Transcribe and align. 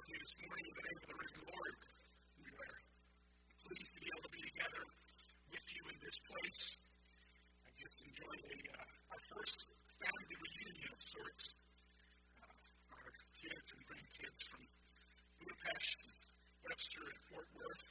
welcome 0.00 0.16
you 0.16 0.24
this 0.24 0.40
morning 0.48 0.64
in 0.64 0.74
the 0.80 0.84
name 0.88 0.96
of 0.96 1.06
the 1.12 1.18
risen 1.20 1.44
Lord. 1.44 1.76
We 2.40 2.48
are 2.56 2.76
pleased 3.68 3.92
to 3.92 4.00
be 4.00 4.08
able 4.08 4.24
to 4.24 4.32
be 4.32 4.42
together 4.48 4.84
with 5.52 5.66
you 5.76 5.82
in 5.92 5.98
this 6.00 6.16
place. 6.24 6.62
I 7.68 7.70
just 7.76 7.96
enjoyed 8.00 8.40
a, 8.48 8.56
uh, 8.80 9.12
our 9.12 9.22
first 9.28 9.68
family 10.00 10.36
reunion 10.40 10.88
of 10.88 11.00
sorts. 11.04 11.52
Uh, 12.32 12.96
our 12.96 13.12
kids 13.44 13.68
and 13.76 13.80
grandkids 13.84 14.40
from 14.48 14.62
Budapest, 15.36 15.96
and 16.08 16.16
Webster, 16.64 17.04
and 17.04 17.20
Fort 17.28 17.48
Worth 17.60 17.84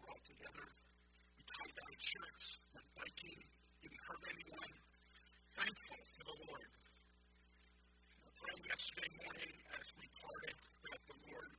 were 0.00 0.08
all 0.16 0.22
together. 0.24 0.64
We 0.64 1.42
tied 1.44 1.74
down 1.76 1.92
shirts, 2.00 2.44
went 2.72 2.88
biking, 2.96 3.40
didn't 3.84 4.02
hurt 4.08 4.24
anyone. 4.32 4.72
Thankful 5.60 6.00
to 6.08 6.22
the 6.24 6.36
Lord. 6.48 6.72
praying 8.32 8.64
yesterday 8.64 9.12
morning 9.28 9.52
as 9.76 9.86
we 10.00 10.08
parted 10.24 10.56
that 10.94 11.00
the 11.08 11.18
Lord 11.26 11.50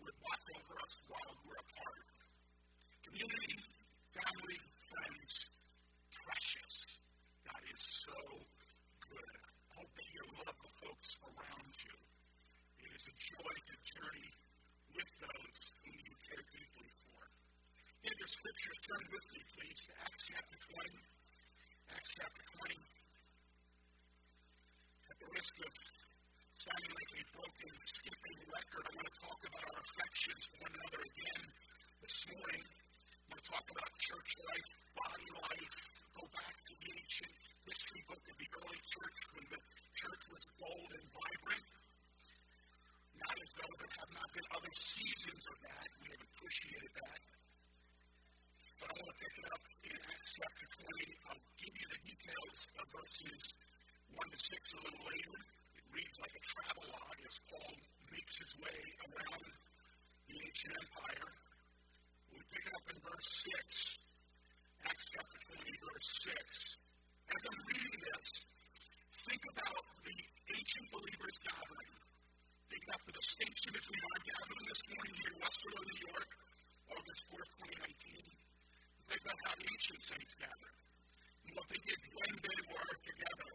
would 0.00 0.16
watch 0.30 0.46
over 0.54 0.74
us 0.78 0.94
while 1.10 1.34
we're 1.42 1.58
apart. 1.58 2.06
Community, 3.02 3.58
family, 4.14 4.58
friends, 4.78 5.30
precious. 6.06 6.74
God 7.42 7.62
is 7.66 7.82
so 7.82 8.18
good. 9.10 9.34
I 9.42 9.72
hope 9.82 9.90
that 9.90 10.08
you 10.14 10.22
love 10.38 10.54
the 10.54 10.72
folks 10.86 11.10
around 11.26 11.72
you. 11.82 11.96
It 12.78 12.90
is 12.94 13.04
a 13.10 13.14
joy 13.18 13.54
to 13.58 13.74
journey 13.82 14.30
with 14.94 15.10
those 15.18 15.58
whom 15.82 15.98
you 15.98 16.14
care 16.30 16.46
deeply 16.54 16.90
for. 17.02 17.20
In 18.06 18.14
your 18.14 18.30
scriptures, 18.30 18.78
turn 18.86 19.02
with 19.10 19.26
me, 19.34 19.40
please, 19.50 19.80
to 19.90 19.92
Acts 19.98 20.22
chapter 20.30 20.58
20. 20.78 20.94
Acts 21.90 22.10
chapter 22.22 22.44
20. 22.70 22.78
At 25.10 25.16
the 25.18 25.28
risk 25.34 25.54
of 25.58 25.99
sounding 26.60 26.92
like 26.92 27.12
a 27.16 27.24
broken, 27.32 27.72
skipping 27.80 28.36
record, 28.52 28.84
I 28.84 28.92
want 28.92 29.08
to 29.08 29.16
talk 29.16 29.40
about 29.48 29.64
our 29.64 29.80
affections 29.80 30.44
for 30.44 30.56
one 30.60 30.74
another 30.76 31.00
again 31.08 31.44
this 32.04 32.16
morning. 32.28 32.64
I 32.68 33.24
want 33.32 33.40
to 33.40 33.48
talk 33.48 33.64
about 33.64 33.88
church 33.96 34.30
life, 34.44 34.70
body 34.92 35.28
life, 35.40 35.80
go 36.20 36.28
back 36.36 36.52
to 36.68 36.72
the 36.84 36.90
ancient 37.00 37.32
history 37.64 38.04
book 38.12 38.20
of 38.20 38.36
the 38.36 38.48
early 38.60 38.80
church 38.92 39.18
when 39.32 39.46
the 39.56 39.60
church 40.04 40.22
was 40.28 40.44
bold 40.60 40.90
and 41.00 41.06
vibrant. 41.08 41.64
Not 43.24 43.36
as 43.40 43.50
though 43.56 43.74
there 43.80 43.94
have 43.96 44.12
not 44.12 44.28
been 44.36 44.48
other 44.52 44.74
seasons 44.76 45.40
of 45.48 45.56
that. 45.64 45.88
We 45.96 46.12
have 46.12 46.24
appreciated 46.28 46.92
that. 46.92 47.20
But 48.84 48.88
I 48.92 48.94
want 49.00 49.08
to 49.08 49.16
pick 49.16 49.32
it 49.32 49.46
up 49.48 49.64
in 49.64 49.96
Acts 49.96 50.30
chapter 50.36 50.66
20. 50.76 51.08
I'll 51.24 51.44
give 51.56 51.72
you 51.72 51.88
the 51.88 52.00
details 52.04 52.58
of 52.76 52.84
verses 52.92 53.44
1 54.12 54.28
to 54.28 54.36
6 54.36 54.76
a 54.76 54.80
little 54.84 55.04
later 55.08 55.40
reads 55.90 56.16
like 56.22 56.34
a 56.34 56.42
travelogue 56.44 57.20
as 57.26 57.36
Paul 57.50 57.74
makes 58.10 58.34
his 58.38 58.52
way 58.62 58.78
around 59.10 59.44
the 60.30 60.36
ancient 60.38 60.74
empire. 60.78 61.30
We 62.30 62.38
pick 62.50 62.66
up 62.70 62.84
in 62.94 62.98
verse 63.02 63.30
6, 63.50 64.86
Acts 64.86 65.06
chapter 65.10 65.38
20, 65.50 65.66
verse 65.66 66.10
6. 66.30 66.78
As 67.30 67.42
I'm 67.46 67.60
reading 67.70 67.98
this, 68.10 68.28
think 69.26 69.42
about 69.50 69.82
the 70.06 70.16
ancient 70.54 70.86
believers 70.94 71.36
gathering. 71.46 71.94
Think 72.70 72.82
about 72.86 73.02
the 73.06 73.14
distinction 73.18 73.70
between 73.74 74.02
our 74.02 74.20
gathering 74.30 74.66
this 74.70 74.82
morning 74.94 75.14
here 75.18 75.30
in 75.34 75.38
Westerlo, 75.42 75.80
New 75.82 76.00
York, 76.06 76.30
August 76.90 77.22
4th, 77.34 77.50
2019. 77.82 78.30
Think 79.10 79.20
about 79.26 79.38
how 79.42 79.54
ancient 79.58 80.02
saints 80.06 80.34
gathered 80.38 80.76
and 81.46 81.52
what 81.58 81.66
they 81.66 81.82
did 81.82 81.98
when 82.14 82.32
they 82.46 82.60
were 82.70 82.94
together. 83.02 83.50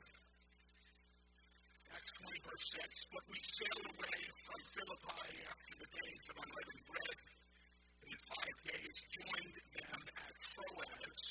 Acts 2.05 2.21
20, 2.21 2.37
verse 2.45 2.67
6. 2.85 3.17
But 3.17 3.25
we 3.33 3.39
sailed 3.41 3.87
away 3.97 4.21
from 4.45 4.61
Philippi 4.77 5.25
after 5.41 5.73
the 5.73 5.89
days 5.89 6.25
of 6.29 6.35
unleavened 6.37 6.85
bread, 6.85 7.17
and 7.17 8.09
in 8.13 8.21
five 8.29 8.57
days 8.61 8.95
joined 9.09 9.57
them 9.73 10.01
at 10.13 10.33
Troas, 10.37 11.21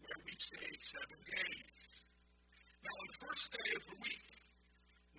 where 0.00 0.20
we 0.24 0.32
stayed 0.40 0.80
seven 0.80 1.20
days. 1.20 1.84
Now, 2.80 2.96
on 2.96 3.06
the 3.12 3.20
first 3.28 3.44
day 3.60 3.70
of 3.76 3.84
the 3.92 3.98
week, 4.08 4.28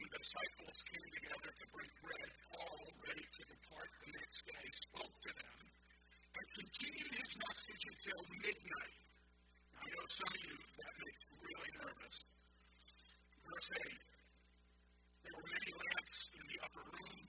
when 0.01 0.09
the 0.09 0.17
disciples 0.17 0.77
came 0.89 1.09
together 1.13 1.51
to 1.53 1.65
break 1.77 1.93
bread, 2.01 2.29
Paul, 2.57 2.81
ready 3.05 3.27
to 3.37 3.43
depart 3.53 3.89
the 4.01 4.11
next 4.17 4.49
day, 4.49 4.65
spoke 4.81 5.13
to 5.13 5.31
them 5.45 5.61
and 5.61 6.47
continued 6.57 7.13
his 7.21 7.31
message 7.37 7.83
until 7.85 8.19
midnight. 8.33 8.97
Now, 9.77 9.85
I 9.85 9.87
know 9.93 10.05
some 10.09 10.31
of 10.33 10.41
you 10.41 10.57
that 10.57 10.93
makes 11.05 11.21
really 11.37 11.71
nervous. 11.85 12.17
Verse 13.45 13.71
8 13.77 14.16
there 14.16 14.16
in 16.07 16.45
the 16.47 16.59
upper 16.63 16.87
room 16.87 17.19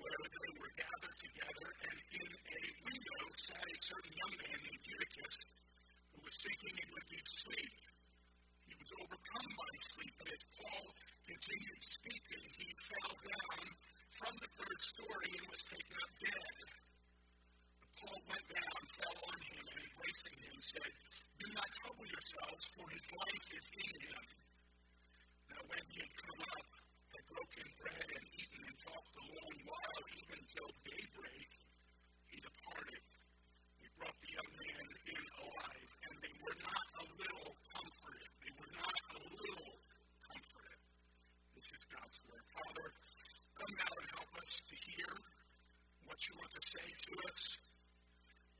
where 0.00 0.24
they 0.24 0.50
were 0.56 0.72
gathered 0.80 1.18
together, 1.20 1.68
and 1.84 1.96
in 2.08 2.30
a 2.32 2.62
window 2.88 3.20
sat 3.36 3.60
a 3.68 3.76
certain 3.84 4.16
young 4.16 4.34
man 4.40 4.58
named 4.64 4.80
Eutychus 4.80 5.36
who 6.16 6.24
was 6.24 6.32
sinking 6.40 6.72
into 6.72 6.96
a 6.96 7.04
deep 7.12 7.28
sleep. 7.28 7.74
He 8.64 8.74
was 8.80 8.90
overcome 8.96 9.50
by 9.60 9.72
sleep, 9.92 10.14
but 10.16 10.28
as 10.32 10.42
Paul 10.56 10.84
continued 11.28 11.82
speaking, 11.84 12.44
he 12.64 12.68
fell 12.80 13.12
down 13.12 13.60
from 14.08 14.32
the 14.40 14.50
third 14.56 14.80
story 14.96 15.30
and 15.36 15.44
was 15.52 15.62
taken 15.68 15.96
up 16.00 16.12
dead. 16.16 16.56
Paul 18.00 18.20
went 18.24 18.46
down, 18.56 18.78
fell 18.88 19.18
on 19.20 19.38
him, 19.52 19.64
and 19.68 19.78
embracing 19.84 20.36
him, 20.48 20.56
said, 20.64 20.92
Do 21.44 21.46
not 21.52 21.68
trouble 21.84 22.08
yourselves, 22.08 22.62
for 22.72 22.88
his 22.88 23.06
life 23.20 23.46
is 23.52 23.66
in 23.84 23.92
him. 24.00 24.24
Now, 25.52 25.60
when 25.68 25.84
he 25.92 26.00
had 26.00 26.12
come 26.24 26.40
up, 26.56 26.81
broken 27.52 27.68
bread 27.84 28.08
and 28.16 28.26
eaten 28.32 28.62
and 28.64 28.78
talked 28.80 29.12
a 29.12 29.24
long 29.28 29.56
while, 29.68 30.04
even 30.16 30.40
till 30.56 30.72
daybreak, 30.88 31.50
he 32.32 32.36
departed. 32.40 33.02
He 33.76 33.86
brought 34.00 34.16
the 34.24 34.32
young 34.32 34.52
man 34.56 34.86
in 35.12 35.22
alive, 35.36 35.90
and 36.08 36.14
they 36.24 36.34
were 36.40 36.58
not 36.64 36.86
a 36.96 37.04
little 37.12 37.52
comforted. 37.76 38.30
They 38.40 38.52
were 38.56 38.72
not 38.72 38.98
a 39.12 39.18
little 39.20 39.72
comforted. 40.32 40.80
This 41.52 41.68
is 41.76 41.82
God's 41.92 42.18
word. 42.24 42.44
Father, 42.56 42.86
come 43.60 43.72
now 43.84 43.92
and 44.00 44.08
help 44.16 44.32
us 44.40 44.52
to 44.72 44.76
hear 44.88 45.12
what 46.08 46.18
you 46.24 46.32
want 46.40 46.52
to 46.56 46.62
say 46.72 46.86
to 46.88 47.12
us. 47.28 47.40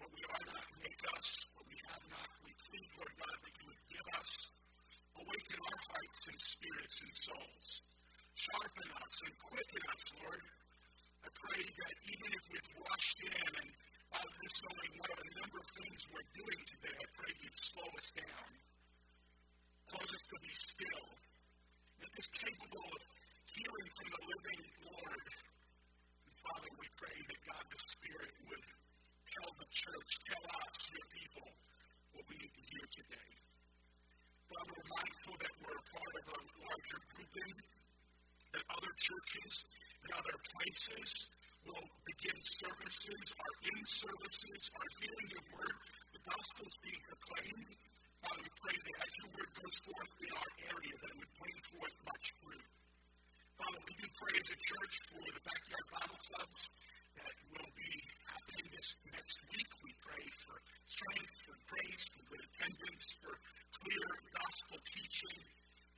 What 0.04 0.10
we 0.12 0.22
are 0.36 0.44
not, 0.52 0.66
make 0.84 1.02
us. 1.16 1.28
What 1.56 1.64
we 1.64 1.78
have 1.96 2.04
not, 2.12 2.28
we 2.44 2.52
plead, 2.60 2.88
Lord 3.00 3.14
God, 3.16 3.36
that 3.40 3.54
you 3.56 3.64
would 3.72 3.84
give 3.88 4.08
us. 4.20 4.30
Awaken 5.16 5.58
our 5.64 5.80
hearts 5.80 6.20
and 6.28 6.38
spirits 6.40 6.98
and 7.00 7.12
souls 7.16 7.91
Sharpen 8.42 8.90
us 8.98 9.16
and 9.22 9.34
quicken 9.38 9.82
us, 9.86 10.04
Lord. 10.18 10.42
I 11.22 11.30
pray 11.30 11.62
that 11.62 11.94
even 12.10 12.30
if 12.34 12.44
we've 12.50 12.72
rushed 12.74 13.18
in 13.22 13.38
and 13.38 13.70
out 14.18 14.26
of 14.26 14.34
this 14.42 14.56
knowing 14.66 14.92
one 14.98 15.12
of 15.14 15.20
a 15.22 15.30
number 15.38 15.58
of 15.62 15.68
things 15.78 16.00
we're 16.10 16.30
doing 16.34 16.60
today, 16.66 16.90
I 16.90 17.06
pray 17.14 17.30
you'd 17.38 17.60
slow 17.70 17.86
us 17.86 18.08
down. 18.18 18.50
Cause 19.94 20.10
us 20.10 20.26
to 20.26 20.38
be 20.42 20.50
still. 20.58 21.06
Make 22.02 22.16
us 22.18 22.28
capable 22.34 22.82
of 22.82 23.02
hearing 23.46 23.88
from 23.94 24.08
the 24.10 24.22
living 24.26 24.62
Lord. 24.90 25.26
And 26.26 26.34
Father, 26.42 26.70
we 26.82 26.88
pray 26.98 27.14
that 27.22 27.40
God 27.46 27.64
the 27.70 27.78
Spirit 27.94 28.34
would 28.50 28.66
tell 29.22 29.50
the 29.54 29.70
church, 29.70 30.10
tell 30.18 30.44
us, 30.66 30.78
your 30.90 31.06
people, 31.14 31.46
what 32.10 32.26
we 32.26 32.34
need 32.42 32.54
to 32.58 32.64
hear 32.74 32.86
today. 32.90 33.30
Father, 34.50 34.74
we're 34.74 34.90
mindful 34.98 35.34
that 35.46 35.54
we're 35.62 35.78
a 35.78 35.86
part 35.94 36.14
of 36.18 36.24
a 36.26 36.40
larger 36.58 37.00
grouping 37.06 37.81
that 38.52 38.64
other 38.68 38.92
churches 39.00 39.52
and 40.04 40.10
other 40.12 40.36
places 40.52 41.08
will 41.66 41.86
begin 42.04 42.38
services, 42.42 43.22
are 43.38 43.56
in 43.64 43.80
services, 43.86 44.60
are 44.74 44.90
hearing 44.98 45.28
your 45.30 45.46
word. 45.56 45.76
The 46.12 46.22
gospel 46.26 46.64
is 46.66 46.78
being 46.82 47.02
proclaimed. 47.06 47.70
Father, 48.22 48.42
we 48.42 48.52
pray 48.62 48.76
that 48.76 48.96
as 49.02 49.10
your 49.18 49.30
word 49.34 49.50
goes 49.58 49.76
forth 49.82 50.12
in 50.22 50.30
our 50.34 50.50
area, 50.70 50.94
that 50.94 51.10
it 51.10 51.18
would 51.22 51.34
bring 51.38 51.58
forth 51.70 51.96
much 52.06 52.26
fruit. 52.42 52.66
Father, 53.58 53.80
we 53.86 53.94
do 53.94 54.06
pray 54.18 54.34
as 54.42 54.48
a 54.50 54.58
church 54.58 54.94
for 55.06 55.22
the 55.22 55.42
backyard 55.42 55.86
Bible 55.90 56.20
clubs 56.30 56.62
that 57.14 57.34
will 57.54 57.72
be 57.78 57.92
happening 58.26 58.66
this 58.74 58.90
next 59.14 59.38
week. 59.54 59.70
We 59.86 59.92
pray 60.02 60.24
for 60.42 60.56
strength, 60.90 61.34
for 61.46 61.56
grace, 61.70 62.04
for 62.10 62.22
good 62.26 62.42
attendance, 62.42 63.04
for 63.22 63.34
clear 63.80 64.06
gospel 64.34 64.78
teaching, 64.82 65.38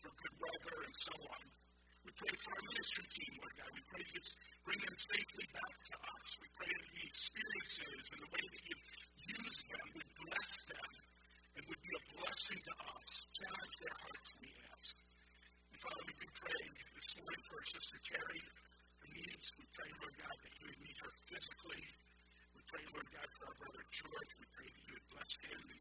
for 0.01 0.11
good 0.13 0.35
weather, 0.37 0.77
and 0.85 0.97
so 0.97 1.15
on. 1.25 1.64
We 2.05 2.13
pray 2.21 2.37
for 2.37 2.53
our 2.53 2.65
ministry 2.69 3.07
team, 3.17 3.33
Lord 3.41 3.55
God. 3.57 3.71
We 3.73 3.81
pray 3.89 4.05
you 4.13 4.21
bring 4.61 4.77
them 4.77 4.93
safely 4.93 5.47
back 5.57 5.77
to 5.89 5.97
us. 6.05 6.29
We 6.37 6.49
pray 6.53 6.69
that 6.69 6.91
the 6.93 7.05
experiences 7.09 8.05
and 8.13 8.21
the 8.21 8.29
way 8.29 8.45
that 8.45 8.63
you've 8.69 8.89
used 9.41 9.65
them 9.73 9.87
would 9.97 10.11
bless 10.21 10.53
them 10.69 10.93
and 11.57 11.63
would 11.65 11.81
be 11.81 11.93
a 11.97 12.03
blessing 12.13 12.61
to 12.61 12.75
us. 12.93 13.11
Challenge 13.41 13.77
their 13.81 13.97
hearts, 14.05 14.29
we 14.37 14.53
ask. 14.69 14.93
And 15.73 15.79
Father, 15.81 16.05
we 16.05 16.15
do 16.21 16.29
pray 16.29 16.65
this 16.93 17.09
morning 17.25 17.43
for 17.49 17.57
our 17.57 17.69
sister 17.73 17.97
Terry, 18.05 18.43
her 19.01 19.09
needs. 19.09 19.47
We 19.57 19.65
pray, 19.73 19.91
Lord 20.05 20.17
God, 20.21 20.37
that 20.45 20.53
you 20.61 20.65
would 20.69 20.81
meet 20.85 20.99
her 21.09 21.13
physically. 21.33 21.85
We 22.53 22.61
pray, 22.69 22.85
Lord 22.93 23.09
God, 23.17 23.29
for 23.33 23.45
our 23.49 23.57
brother 23.65 23.85
George. 23.89 24.31
We 24.45 24.47
pray 24.53 24.69
that 24.69 24.85
you 24.85 24.93
would 24.93 25.09
bless 25.09 25.33
him 25.41 25.61
and 25.73 25.81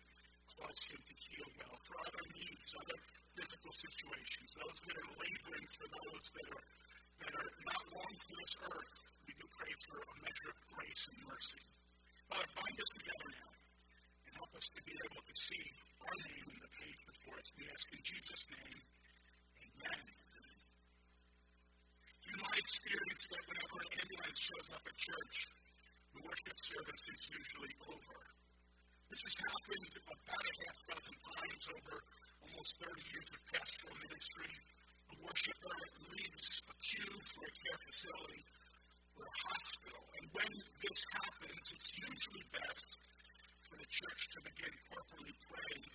cause 0.55 0.81
him 0.87 1.03
to 1.03 1.15
heal 1.19 1.49
well. 1.59 1.75
For 1.83 1.95
other 1.99 2.23
needs, 2.31 2.69
other 2.79 2.99
physical 3.33 3.73
situations, 3.73 4.47
those 4.53 4.79
that 4.85 4.95
are 4.97 5.11
laboring 5.17 5.67
for 5.73 5.85
those 5.89 6.25
that 6.37 6.47
are 6.53 6.65
that 7.21 7.33
are 7.33 7.51
not 7.69 7.83
long 7.93 8.13
for 8.19 8.35
this 8.35 8.53
earth. 8.67 8.95
We 9.25 9.33
do 9.37 9.45
pray 9.53 9.73
for 9.87 9.97
a 10.01 10.15
measure 10.21 10.49
of 10.51 10.59
grace 10.75 11.03
and 11.07 11.17
mercy. 11.23 11.63
Father, 12.27 12.49
bind 12.57 12.77
us 12.77 12.91
together 12.99 13.29
now 13.37 13.51
and 14.27 14.33
help 14.37 14.51
us 14.57 14.67
to 14.73 14.79
be 14.83 14.93
able 14.97 15.23
to 15.23 15.35
see 15.37 15.65
our 16.03 16.15
name 16.25 16.47
in 16.51 16.59
the 16.59 16.71
page 16.73 17.01
before 17.05 17.37
us. 17.39 17.47
We 17.55 17.63
ask 17.69 17.85
in 17.93 18.01
Jesus' 18.03 18.43
name, 18.49 18.79
amen. 19.61 20.03
Through 22.23 22.39
my 22.43 22.55
experience 22.57 23.23
that 23.29 23.43
whenever 23.45 23.77
an 23.77 23.91
ambulance 24.03 24.39
shows 24.41 24.67
up 24.73 24.83
at 24.83 24.97
church, 24.97 25.37
the 26.17 26.21
worship 26.27 26.57
service 26.59 27.03
is 27.07 27.21
usually 27.29 27.73
over. 27.87 28.19
This 29.09 29.21
has 29.21 29.35
happened 29.47 29.93
about 30.01 30.43
a 30.43 30.53
half 30.65 30.77
dozen 30.89 31.17
times 31.23 31.65
over 31.77 31.95
almost 32.53 32.77
30 32.85 33.01
years 33.09 33.29
of 33.33 33.41
pastoral 33.49 33.97
ministry. 33.97 34.51
A 35.09 35.15
worshiper 35.25 35.77
leaves 36.13 36.49
a 36.69 36.75
queue 36.85 37.17
for 37.33 37.41
a 37.49 37.53
care 37.65 37.79
facility 37.81 38.43
or 39.17 39.25
a 39.25 39.37
hospital. 39.41 40.03
And 40.21 40.25
when 40.37 40.53
this 40.53 41.01
happens, 41.17 41.63
it's 41.73 41.89
usually 41.97 42.45
best 42.53 42.89
for 43.65 43.75
the 43.81 43.89
church 43.89 44.21
to 44.37 44.39
begin 44.53 44.73
corporately 44.85 45.33
praying 45.49 45.85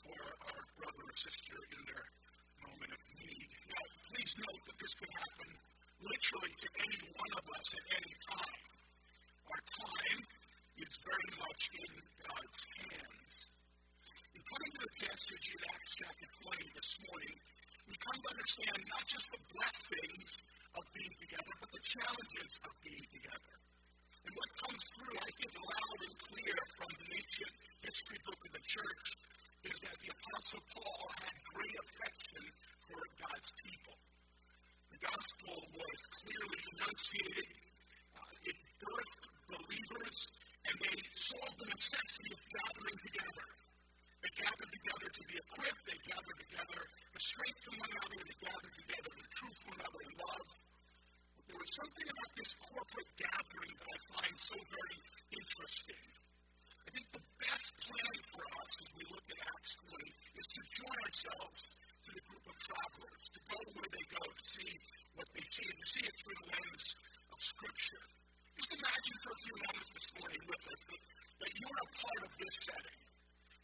for 0.00 0.20
our 0.48 0.60
brother 0.80 1.04
or 1.04 1.16
sister 1.20 1.58
in 1.68 1.80
their 1.84 2.04
moment 2.64 2.92
of 2.96 3.02
need. 3.20 3.48
Now, 3.68 3.84
please 4.08 4.32
note 4.40 4.62
that 4.72 4.78
this 4.80 4.94
could 4.96 5.12
happen 5.20 5.50
literally 6.00 6.54
to 6.64 6.68
any 6.80 7.00
one 7.12 7.32
of 7.36 7.44
us 7.44 7.68
at 7.76 7.84
any 7.92 8.14
time. 8.24 8.64
Our 9.52 9.62
time 9.84 10.20
is 10.80 10.92
very 11.04 11.30
much 11.44 11.62
in 11.76 11.92
God's 12.24 12.60
hands. 12.88 13.19
This 16.80 16.96
morning, 17.12 17.36
we 17.92 17.94
come 18.00 18.16
to 18.16 18.30
understand 18.32 18.80
not 18.88 19.04
just 19.04 19.28
the 19.36 19.42
blessings 19.52 20.32
of 20.80 20.84
being 20.96 21.12
together, 21.20 21.52
but 21.60 21.68
the 21.76 21.84
challenges 21.84 22.52
of 22.64 22.72
being 22.80 23.04
together. 23.12 23.54
And 24.24 24.32
what 24.32 24.50
comes 24.64 24.80
through, 24.96 25.16
I 25.20 25.28
think, 25.28 25.52
loud 25.60 25.98
and 26.08 26.16
clear 26.24 26.56
from 26.80 26.90
the 26.96 27.08
ancient 27.20 27.52
history 27.84 28.20
book 28.24 28.40
of 28.48 28.52
the 28.56 28.64
church 28.64 29.06
is 29.68 29.76
that 29.84 29.96
the 30.00 30.08
Apostle 30.08 30.64
Paul 30.72 31.04
had 31.20 31.36
great 31.52 31.76
affection 31.84 32.44
for 32.88 33.00
God's 33.28 33.50
people. 33.60 33.96
The 34.88 35.00
gospel 35.04 35.56
was 35.76 36.00
clearly 36.16 36.60
enunciated, 36.64 37.50
uh, 38.16 38.48
it 38.48 38.56
birthed 38.80 39.24
believers, 39.52 40.18
and 40.64 40.74
they 40.80 40.96
saw 41.12 41.44
the 41.44 41.68
necessity 41.76 42.30
of 42.32 42.40
gathering 42.40 42.98
together. 43.04 43.46
They 44.30 44.46
gathered 44.46 44.70
together 44.70 45.08
to 45.10 45.22
be 45.26 45.36
equipped, 45.42 45.82
they 45.90 46.00
gathered 46.06 46.38
together 46.38 46.80
to 46.86 47.18
strengthen 47.18 47.74
one 47.82 47.90
another, 47.90 48.20
to 48.30 48.36
gather 48.46 48.70
together 48.78 49.10
to 49.10 49.26
truth 49.34 49.58
one 49.66 49.74
another 49.82 50.02
in 50.06 50.14
love. 50.22 50.48
But 51.34 51.44
there 51.50 51.58
was 51.58 51.72
something 51.74 52.06
about 52.14 52.32
this 52.38 52.52
corporate 52.62 53.10
gathering 53.18 53.74
that 53.74 53.88
I 53.90 53.98
find 54.14 54.34
so 54.38 54.56
very 54.70 54.98
interesting. 55.34 56.04
I 56.78 56.88
think 56.94 57.06
the 57.10 57.26
best 57.42 57.68
plan 57.74 58.16
for 58.30 58.42
us 58.54 58.70
as 58.70 58.90
we 58.94 59.04
look 59.10 59.26
at 59.34 59.38
Acts 59.50 59.74
20 59.98 59.98
is 59.98 60.46
to 60.46 60.60
join 60.78 60.98
ourselves 61.10 61.58
to 62.06 62.10
the 62.14 62.22
group 62.30 62.44
of 62.46 62.56
travelers, 62.70 63.24
to 63.34 63.40
go 63.50 63.58
where 63.82 63.90
they 63.90 64.06
go, 64.14 64.22
to 64.30 64.44
see 64.46 64.70
what 65.18 65.26
they 65.34 65.46
see, 65.50 65.66
and 65.66 65.78
to 65.82 65.88
see 65.90 66.04
it 66.06 66.14
through 66.22 66.38
the 66.38 66.48
lens 66.54 66.84
of 67.34 67.38
Scripture. 67.42 68.04
Just 68.54 68.78
imagine 68.78 69.16
for 69.26 69.32
a 69.34 69.40
few 69.42 69.56
moments 69.58 69.90
this 69.90 70.08
morning 70.22 70.42
with 70.46 70.62
us 70.70 70.82
that, 70.86 71.02
that 71.34 71.52
you're 71.58 71.82
a 71.82 71.90
part 71.98 72.20
of 72.30 72.32
this 72.38 72.56
setting. 72.62 72.99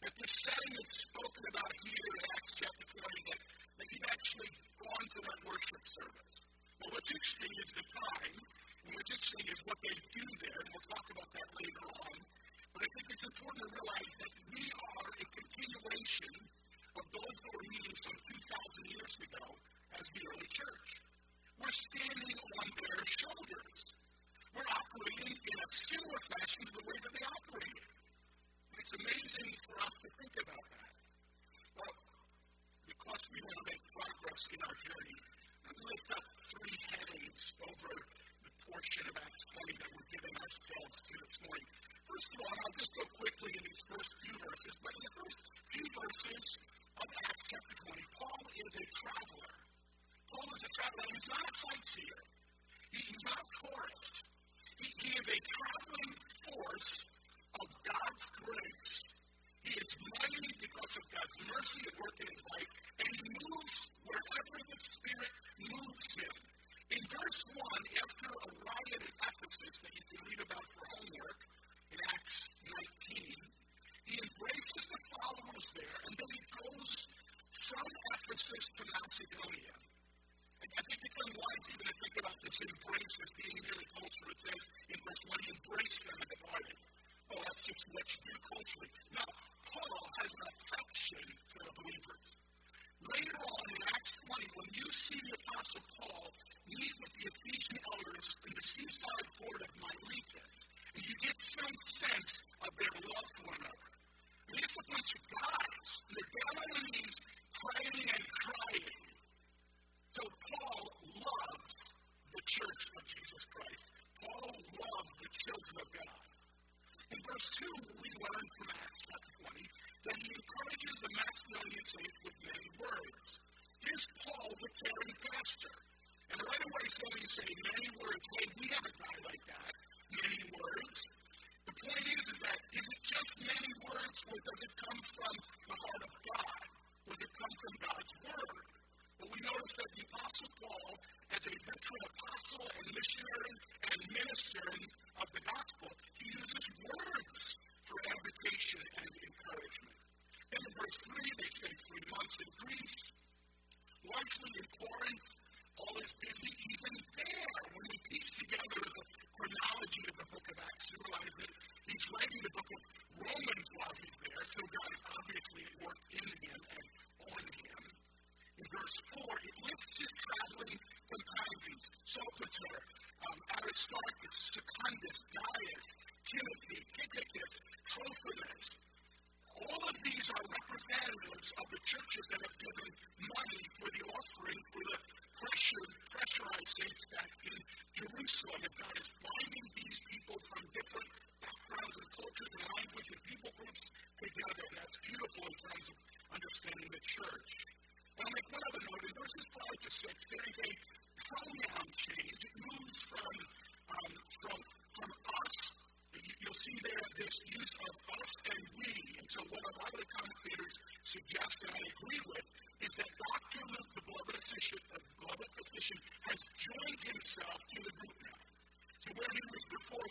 That 0.01 0.13
this 0.13 0.33
setting 0.45 0.73
is 0.77 0.91
spoken 1.09 1.43
about 1.49 1.71
here 1.81 2.05
in 2.05 2.23
Acts 2.37 2.53
chapter 2.53 2.85
20, 2.85 3.33
that, 3.33 3.41
that 3.81 3.87
you've 3.89 4.09
actually 4.13 4.49
gone 4.77 5.05
to 5.09 5.19
that 5.25 5.39
worship 5.41 5.81
service. 5.81 6.37
Well, 6.77 6.89
what's 6.93 7.09
interesting 7.09 7.53
is 7.57 7.69
the 7.73 7.85
time, 7.89 8.35
and 8.37 8.89
what's 8.93 9.09
interesting 9.09 9.47
is 9.49 9.59
what 9.65 9.79
they 9.81 9.95
do 10.13 10.25
there, 10.45 10.59
and 10.61 10.69
we'll 10.69 10.87
talk 10.93 11.05
about 11.17 11.29
that 11.33 11.46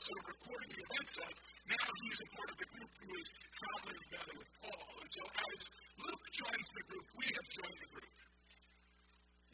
sort 0.07 0.23
of 0.23 0.27
recording 0.39 0.71
the 0.71 0.83
events 0.87 1.15
of, 1.19 1.33
now 1.67 1.87
he's 2.07 2.21
a 2.23 2.29
part 2.39 2.49
of 2.55 2.57
the 2.63 2.69
group 2.79 2.93
who 2.95 3.11
is 3.11 3.29
traveling 3.59 3.99
together 4.07 4.35
with 4.39 4.51
Paul. 4.63 4.87
And 5.03 5.11
so, 5.11 5.23
as 5.27 5.61
Luke 5.99 6.27
joins 6.31 6.69
the 6.79 6.85
group, 6.87 7.07
we 7.19 7.27
have 7.27 7.49
joined 7.51 7.81
the 7.83 7.91
group. 7.91 8.15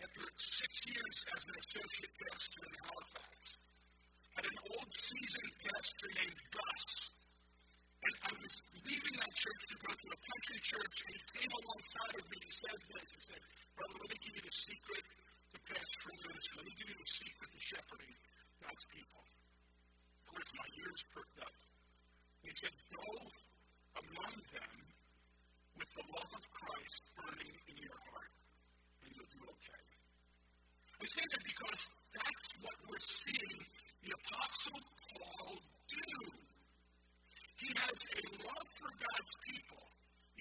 After 0.03 0.25
six 0.37 0.73
years 0.93 1.17
as 1.33 1.43
an 1.49 1.57
associate 1.57 2.15
pastor 2.21 2.63
in 2.69 2.75
Halifax, 2.85 3.33
had 4.37 4.45
an 4.45 4.59
old 4.77 4.91
seasoned 4.93 5.53
pastor 5.57 6.09
named 6.21 6.41
Gus. 6.53 6.85
And 8.03 8.15
I 8.29 8.33
was 8.37 8.55
leaving 8.83 9.17
that 9.25 9.33
church 9.33 9.63
to 9.73 9.77
go 9.89 9.91
to 9.95 10.07
a 10.13 10.19
country 10.21 10.59
church, 10.69 10.97
and 11.01 11.13
he 11.17 11.23
came 11.33 11.53
alongside 11.65 12.15
of 12.19 12.25
me. 12.29 12.39
and 12.45 12.53
said 12.61 12.81
this. 12.93 13.09
He 13.09 13.21
said, 13.25 13.43
Brother, 13.73 13.97
let 14.05 14.09
me 14.11 14.19
give 14.21 14.35
you 14.37 14.45
the 14.45 14.57
secret 14.69 15.05
to 15.09 15.59
pastoral 15.65 16.19
ministry. 16.29 16.55
Let 16.61 16.67
me 16.69 16.75
give 16.77 16.89
you 16.93 16.99
the 16.99 17.11
secret 17.25 17.49
to 17.57 17.61
shepherding 17.63 18.15
God's 18.61 18.85
people. 18.93 19.23
Of 20.33 20.59
my 20.59 20.71
ears 20.81 21.03
perked 21.13 21.39
up. 21.45 21.55
He 22.43 22.51
said, 22.57 22.75
Go 22.89 23.05
among 24.01 24.37
them 24.49 24.75
with 25.77 25.91
the 25.93 26.05
love 26.09 26.33
of 26.35 26.45
Christ 26.51 27.03
burning 27.15 27.55
in 27.69 27.77
your 27.79 28.01
heart, 28.11 28.33
and 29.05 29.09
you'll 29.13 29.33
do 29.39 29.43
okay. 29.45 29.85
I 30.99 31.05
say 31.05 31.25
that 31.37 31.45
because 31.47 31.83
that's 32.17 32.47
what 32.65 32.77
we're 32.91 33.07
seeing 33.07 33.61
the 34.03 34.13
Apostle 34.19 34.81
Paul 35.15 35.49
do. 35.87 36.11
He 37.63 37.69
has 37.77 37.99
a 38.03 38.23
love 38.43 38.69
for 38.83 38.91
God's 38.99 39.35
people. 39.47 39.85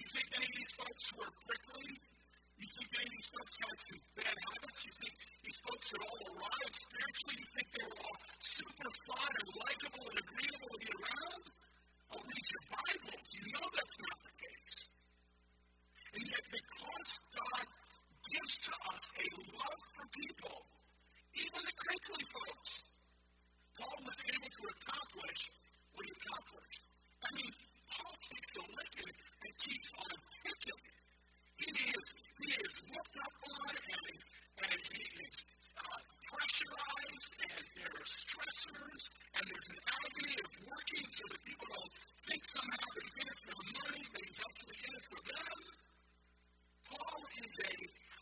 You 0.00 0.06
think 0.08 0.26
any 0.34 0.48
of 0.50 0.56
these 0.56 0.74
folks 0.82 1.04
were 1.20 1.32
prickly? 1.46 2.11
You 2.58 2.68
think 2.68 2.88
any 2.98 3.08
these 3.08 3.30
folks 3.32 3.54
had 3.62 3.76
some 3.78 4.00
bad 4.16 4.36
habits? 4.36 4.80
You 4.84 4.92
think 5.02 5.14
these 5.42 5.60
folks 5.64 5.86
had 5.92 6.02
all 6.02 6.20
arrived 6.32 6.76
spiritually? 6.76 7.36
You 7.40 7.48
think 7.56 7.68
they 7.72 7.84
were 7.88 8.00
all 8.02 8.18
super 8.40 8.90
fun 9.08 9.32
and 9.32 9.48
likable 9.62 10.04
and 10.08 10.18
agreeable 10.20 10.70
to 10.72 10.78
be 10.82 10.90
around? 10.92 11.44
I'll 12.12 12.26
read 12.28 12.46
your 12.52 12.64
Bibles. 12.72 13.26
You 13.32 13.44
know 13.56 13.66
that's 13.72 13.96
not 14.04 14.18
the 14.20 14.34
case. 14.36 14.76
And 16.12 16.22
yet, 16.28 16.44
because 16.52 17.10
God 17.32 17.64
gives 18.28 18.54
to 18.68 18.72
us 18.92 19.04
a 19.16 19.26
love 19.56 19.82
for 19.96 20.06
people, 20.12 20.56
even 21.32 21.60
the 21.64 21.76
crinkly 21.76 22.24
folks, 22.28 22.72
Paul 23.80 23.98
was 24.04 24.18
able 24.28 24.52
to 24.52 24.64
accomplish 24.76 25.40
what 25.96 26.04
he 26.04 26.12
accomplished. 26.12 26.82
I 27.22 27.28
mean, 27.32 27.52
Paul 27.88 28.14
takes 28.28 28.52
a 28.56 28.64
licking 28.68 29.14
and 29.14 29.52
keeps 29.62 29.90
on 30.04 30.16
ticking. 30.42 30.82
He 31.60 31.70
is, 31.92 32.06
he 32.40 32.48
is 32.60 32.74
looked 32.92 33.16
up 33.22 33.36
on 33.52 33.72
and, 33.72 34.16
and 34.68 34.80
he 34.92 35.04
is 35.06 35.36
uh, 35.78 36.00
pressurized 36.28 37.32
and 37.46 37.64
there 37.78 37.92
are 37.92 38.08
stressors 38.08 39.02
and 39.38 39.42
there's 39.46 39.70
an 39.70 39.80
agony 39.86 40.36
of 40.42 40.50
working 40.66 41.06
so 41.08 41.24
that 41.30 41.40
people 41.46 41.68
don't 41.72 41.94
think 42.26 42.42
somehow 42.52 42.86
that 42.92 43.02
he's 43.06 43.18
in 43.22 43.28
it 43.32 43.38
for 43.44 43.54
the 43.56 43.66
money, 43.72 44.04
but 44.12 44.20
he's 44.26 44.40
actually 44.42 44.78
in 44.82 44.92
it 44.92 45.04
for 45.06 45.20
them. 45.32 45.58
Paul 46.92 47.20
is 47.40 47.54
a 47.62 47.76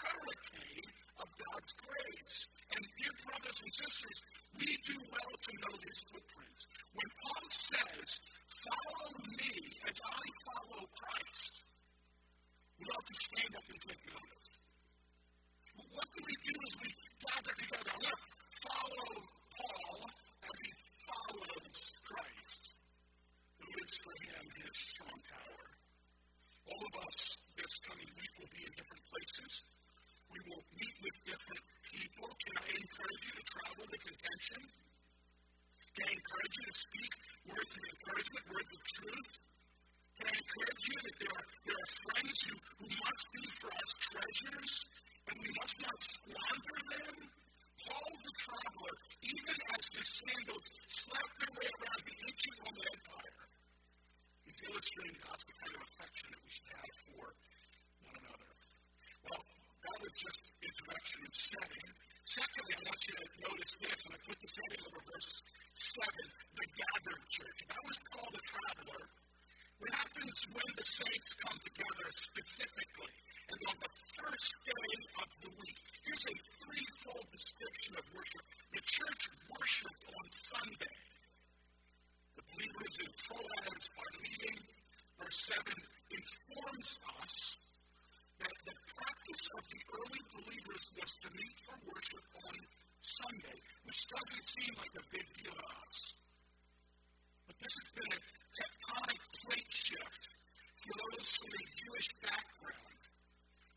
hurricane 0.05 0.91
of 1.21 1.29
God's 1.33 1.73
grace. 1.81 2.37
And 2.71 2.83
dear 3.01 3.15
brothers 3.25 3.59
and 3.65 3.73
sisters, 3.73 4.19
we 4.59 4.69
do 4.87 4.97
well 5.11 5.33
to 5.35 5.51
know 5.65 5.75
his 5.81 5.99
footprints. 6.07 6.63
When 6.95 7.11
Paul 7.25 7.45
says, 7.49 8.11
Follow 8.61 9.09
me 9.41 9.53
as 9.89 9.97
I 10.05 10.23
follow 10.45 10.85
Christ, 10.93 11.55
we 12.77 12.85
ought 12.93 13.09
to 13.09 13.17
stand 13.17 13.53
up 13.57 13.67
and 13.73 13.81
take 13.89 14.05
notice. 14.05 14.49
What 15.97 16.09
do 16.13 16.21
we 16.21 16.35
do 16.45 16.55
as 16.61 16.75
we 16.85 16.91
gather 17.25 17.55
together? 17.57 17.95
Look, 18.05 18.21
follow 18.61 19.11
Paul 19.57 19.97
as 20.45 20.57
he 20.61 20.73
follows 21.09 21.79
Christ, 22.05 22.63
who 23.65 23.69
is 23.73 23.93
for 24.05 24.15
him 24.29 24.45
his 24.61 24.77
strong 24.93 25.19
tower. 25.25 25.69
All 26.69 26.83
of 26.85 26.95
us 27.01 27.19
this 27.57 27.75
coming 27.81 28.13
week 28.13 28.33
will 28.45 28.53
be 28.53 28.63
in 28.65 28.73
different 28.77 29.05
places. 29.09 29.53
We 30.29 30.41
will 30.53 30.65
meet 30.77 30.97
with 31.01 31.17
different 31.33 31.65
people. 31.89 32.29
Can 32.29 32.55
I 32.61 32.69
encourage 32.77 33.23
you 33.25 33.35
to 33.41 33.45
travel 33.57 33.85
with 33.89 34.05
intention? 34.05 34.61
Can 35.91 36.07
I 36.07 36.13
encourage 36.17 36.55
you 36.55 36.67
to 36.71 36.77
speak 36.81 37.13
words 37.51 37.73
of 37.77 37.85
encouragement, 37.85 38.45
words 38.47 38.73
of 38.73 38.83
truth? 38.95 39.33
Can 40.17 40.27
I 40.31 40.35
encourage 40.39 40.83
you 40.87 40.97
that 41.03 41.17
there 41.21 41.35
are, 41.35 41.47
there 41.67 41.79
are 41.81 41.93
friends 42.09 42.37
who, 42.47 42.55
who 42.79 42.87
must 42.89 43.25
be 43.35 43.45
for 43.59 43.71
us 43.75 43.91
treasures 44.01 44.75
and 45.29 45.35
we 45.37 45.51
must 45.61 45.77
not 45.83 45.99
squander 45.99 46.79
them? 46.95 47.17
Paul 47.81 48.13
the 48.25 48.35
traveler, 48.41 48.95
even 49.25 49.57
as 49.77 49.85
his 49.97 50.09
sandals 50.21 50.67
slapped 50.89 51.37
their 51.41 51.55
way 51.61 51.69
around 51.69 52.03
the 52.05 52.17
ancient 52.29 52.57
Roman 52.61 52.87
Empire, 52.93 53.41
us 55.01 55.41
the 55.49 55.57
kind 55.57 55.75
of 55.79 55.83
affection 55.89 56.27
that 56.29 56.43
we 56.45 56.51
should 56.53 56.71
have 56.77 56.95
for 57.09 57.25
one 58.05 58.17
another. 58.21 58.53
Well, 59.25 59.41
that 59.41 59.97
was 59.97 60.13
just 60.21 60.43
introduction 60.61 61.19
and 61.25 61.35
setting. 61.35 61.89
Secondly, 62.29 62.75
I 62.77 62.83
want 62.85 63.01
you 63.09 63.15
to 63.17 63.27
notice 63.49 63.73
this, 63.81 63.99
and 64.05 64.13
I 64.13 64.19
put 64.29 64.39
this 64.39 64.55
heading 64.61 64.83
over 64.87 65.01
verse 65.09 65.33
7, 65.97 66.05
the 66.53 66.69
gathered 66.77 67.25
church. 67.33 67.59
That 67.65 67.85
was 67.89 67.99
called 68.13 68.35
a 68.37 68.45
traveler. 68.45 69.03
What 69.81 69.93
happens 69.97 70.39
when 70.53 70.71
the 70.77 70.85
saints 70.85 71.31
come 71.41 71.57
together 71.65 72.07
specifically 72.13 73.15
and 73.49 73.61
on 73.73 73.77
the 73.81 73.93
first 74.21 74.53
day 74.69 74.93
of 75.25 75.29
the 75.41 75.53
week? 75.57 75.79
Here's 76.05 76.27
a 76.29 76.37
threefold 76.37 77.27
description 77.33 77.93
of 77.97 78.05
worship. 78.13 78.45
The 78.77 78.85
church 78.85 79.23
worshiped 79.49 80.05
on 80.13 80.25
Sunday. 80.29 80.97
The 82.37 82.45
believers 82.45 82.95
in 83.01 83.11
Troas 83.25 83.85
are 83.97 84.13
meeting. 84.21 84.80
Verse 85.21 85.53
7 85.53 85.63
informs 86.17 86.91
us 87.21 87.35
that 88.41 88.57
the 88.65 88.77
practice 88.89 89.45
of 89.53 89.63
the 89.69 89.81
early 90.01 90.23
believers 90.33 90.85
was 90.97 91.13
to 91.21 91.29
meet 91.37 91.57
for 91.61 91.77
worship 91.93 92.25
on 92.49 92.57
Sunday, 93.05 93.59
which 93.85 94.01
doesn't 94.09 94.47
seem 94.49 94.73
like 94.81 94.97
a 94.97 95.05
big 95.13 95.27
deal 95.37 95.53
to 95.53 95.69
us. 95.85 95.99
But 97.47 97.57
this 97.61 97.75
has 97.85 97.89
been 98.01 98.13
a 98.17 98.21
tectonic 98.57 99.23
plate 99.45 99.73
shift 99.73 100.23
for 100.81 100.93
those 100.97 101.29
from 101.37 101.53
a 101.53 101.65
Jewish 101.77 102.11
background 102.25 103.01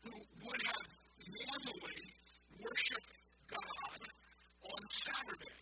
who 0.00 0.16
would 0.48 0.62
have 0.64 0.88
normally 1.28 2.02
worshiped 2.56 3.12
God 3.52 4.00
on 4.64 4.80
Saturday. 4.88 5.60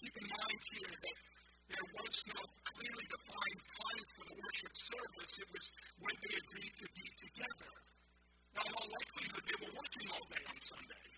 Keep 0.00 0.14
in 0.16 0.26
mind 0.32 0.60
here 0.72 0.94
that 1.04 1.27
there 1.68 1.88
was 2.00 2.14
no 2.32 2.42
clearly 2.64 3.06
defined 3.12 3.62
time 3.68 4.04
for 4.16 4.24
the 4.24 4.36
worship 4.40 4.72
service. 4.72 5.32
It 5.36 5.48
was 5.52 5.64
when 6.00 6.16
they 6.24 6.34
agreed 6.40 6.74
to 6.80 6.88
be 6.96 7.06
together. 7.28 7.72
Now, 8.56 8.64
in 8.64 8.72
all 8.72 8.88
likelihood, 8.88 9.44
they 9.44 9.58
were 9.60 9.74
working 9.76 10.06
all 10.10 10.26
day 10.32 10.44
on 10.48 10.58
Sunday. 10.64 11.08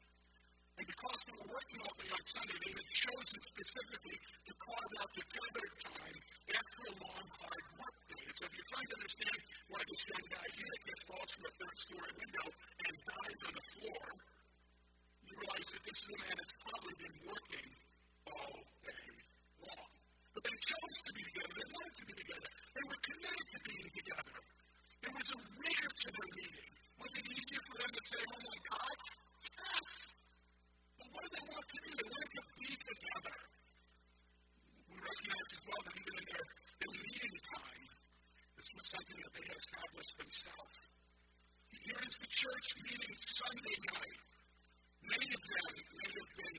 And 0.81 0.87
because 0.91 1.21
they 1.29 1.37
were 1.39 1.51
working 1.55 1.79
all 1.87 1.97
day 2.03 2.11
on 2.11 2.25
Sunday, 2.25 2.57
they 2.67 2.73
had 2.73 2.89
chosen 2.91 3.39
specifically 3.47 4.19
to 4.19 4.53
carve 4.59 4.93
out 5.01 5.13
together 5.13 5.65
time 5.87 6.17
after 6.51 6.81
a 6.89 6.95
long, 6.99 7.27
hard 7.41 7.65
work 7.79 7.97
day. 8.11 8.23
And 8.27 8.35
so 8.35 8.43
if 8.49 8.53
you're 8.57 8.71
trying 8.75 8.91
to 8.91 8.97
understand 8.97 9.39
why 9.71 9.81
this 9.87 10.03
young 10.09 10.27
guy 10.35 10.47
here 10.51 10.77
gets 10.83 11.03
falls 11.07 11.31
from 11.31 11.45
a 11.47 11.53
third 11.63 11.77
story 11.79 12.13
window 12.17 12.47
and 12.51 12.95
dies 13.07 13.41
on 13.47 13.53
the 13.55 13.67
floor, 13.77 14.05
you 15.31 15.33
realize 15.37 15.69
that 15.79 15.83
this 15.87 15.99
is 16.01 16.09
a 16.11 16.19
man 16.27 16.35
that's 16.35 16.57
probably 16.59 16.97
been 16.99 17.17
working 17.29 17.69
all 18.35 18.57
day 18.83 19.07
long. 19.63 19.91
But 20.35 20.43
they 20.47 20.57
chose 20.63 20.97
to 21.07 21.13
be 21.13 21.23
together. 21.29 21.55
They 21.61 21.69
wanted 21.71 21.97
to 22.01 22.05
be 22.09 22.15
together. 22.25 22.51
They 22.51 22.85
were 22.87 23.01
committed 23.05 23.47
to 23.51 23.59
being 23.67 23.91
together. 24.01 24.37
There 25.01 25.15
was 25.15 25.29
a 25.35 25.39
rigor 25.61 25.91
to 25.91 26.09
their 26.09 26.31
meeting. 26.41 26.71
Was 27.01 27.13
it 27.17 27.25
easier 27.25 27.63
for 27.69 27.77
them 27.81 27.91
to 27.91 28.03
stay 28.09 28.25
home 28.31 28.47
on 28.49 28.61
God's? 28.71 29.07
Yes. 29.51 29.93
But 31.01 31.09
what 31.17 31.23
do 31.25 31.29
they 31.33 31.47
want 31.49 31.67
to 31.67 31.79
do? 31.81 31.91
They 31.97 32.09
want 32.13 32.31
to 32.31 32.43
be 32.61 32.71
together. 32.77 33.37
We 34.91 34.97
recognize 35.01 35.51
as 35.51 35.63
well 35.65 35.81
that 35.81 35.95
even 35.97 36.15
in 36.21 36.27
their, 36.31 36.47
their 36.79 36.95
meeting 36.95 37.37
time, 37.57 37.85
this 38.61 38.69
was 38.77 38.87
something 38.93 39.19
that 39.25 39.33
they 39.33 39.45
had 39.49 39.59
established 39.59 40.15
themselves. 40.21 40.77
Here 41.81 42.03
is 42.05 42.17
the 42.21 42.31
church 42.61 42.77
meeting 42.85 43.17
Sunday 43.17 43.77
night. 43.89 44.21
Many 45.01 45.29
of 45.33 45.43
them 45.49 45.73
may 45.81 46.11
have 46.13 46.33
been 46.37 46.59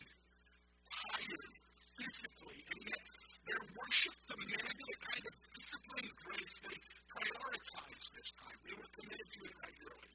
tired 0.81 1.53
physically, 1.93 2.60
and 2.74 2.81
yet 2.89 3.03
their 3.46 3.63
worship 3.77 4.17
demanded 4.25 4.81
a 4.81 4.98
kind 4.98 5.25
of 5.29 5.34
disciplined 5.53 6.13
grace. 6.25 6.55
They 6.65 6.77
prioritized 7.05 8.08
this 8.17 8.29
time. 8.34 8.58
They 8.65 8.75
were 8.81 8.89
committed 8.98 9.29
to 9.29 9.39
it 9.46 9.55
regularly. 9.62 10.13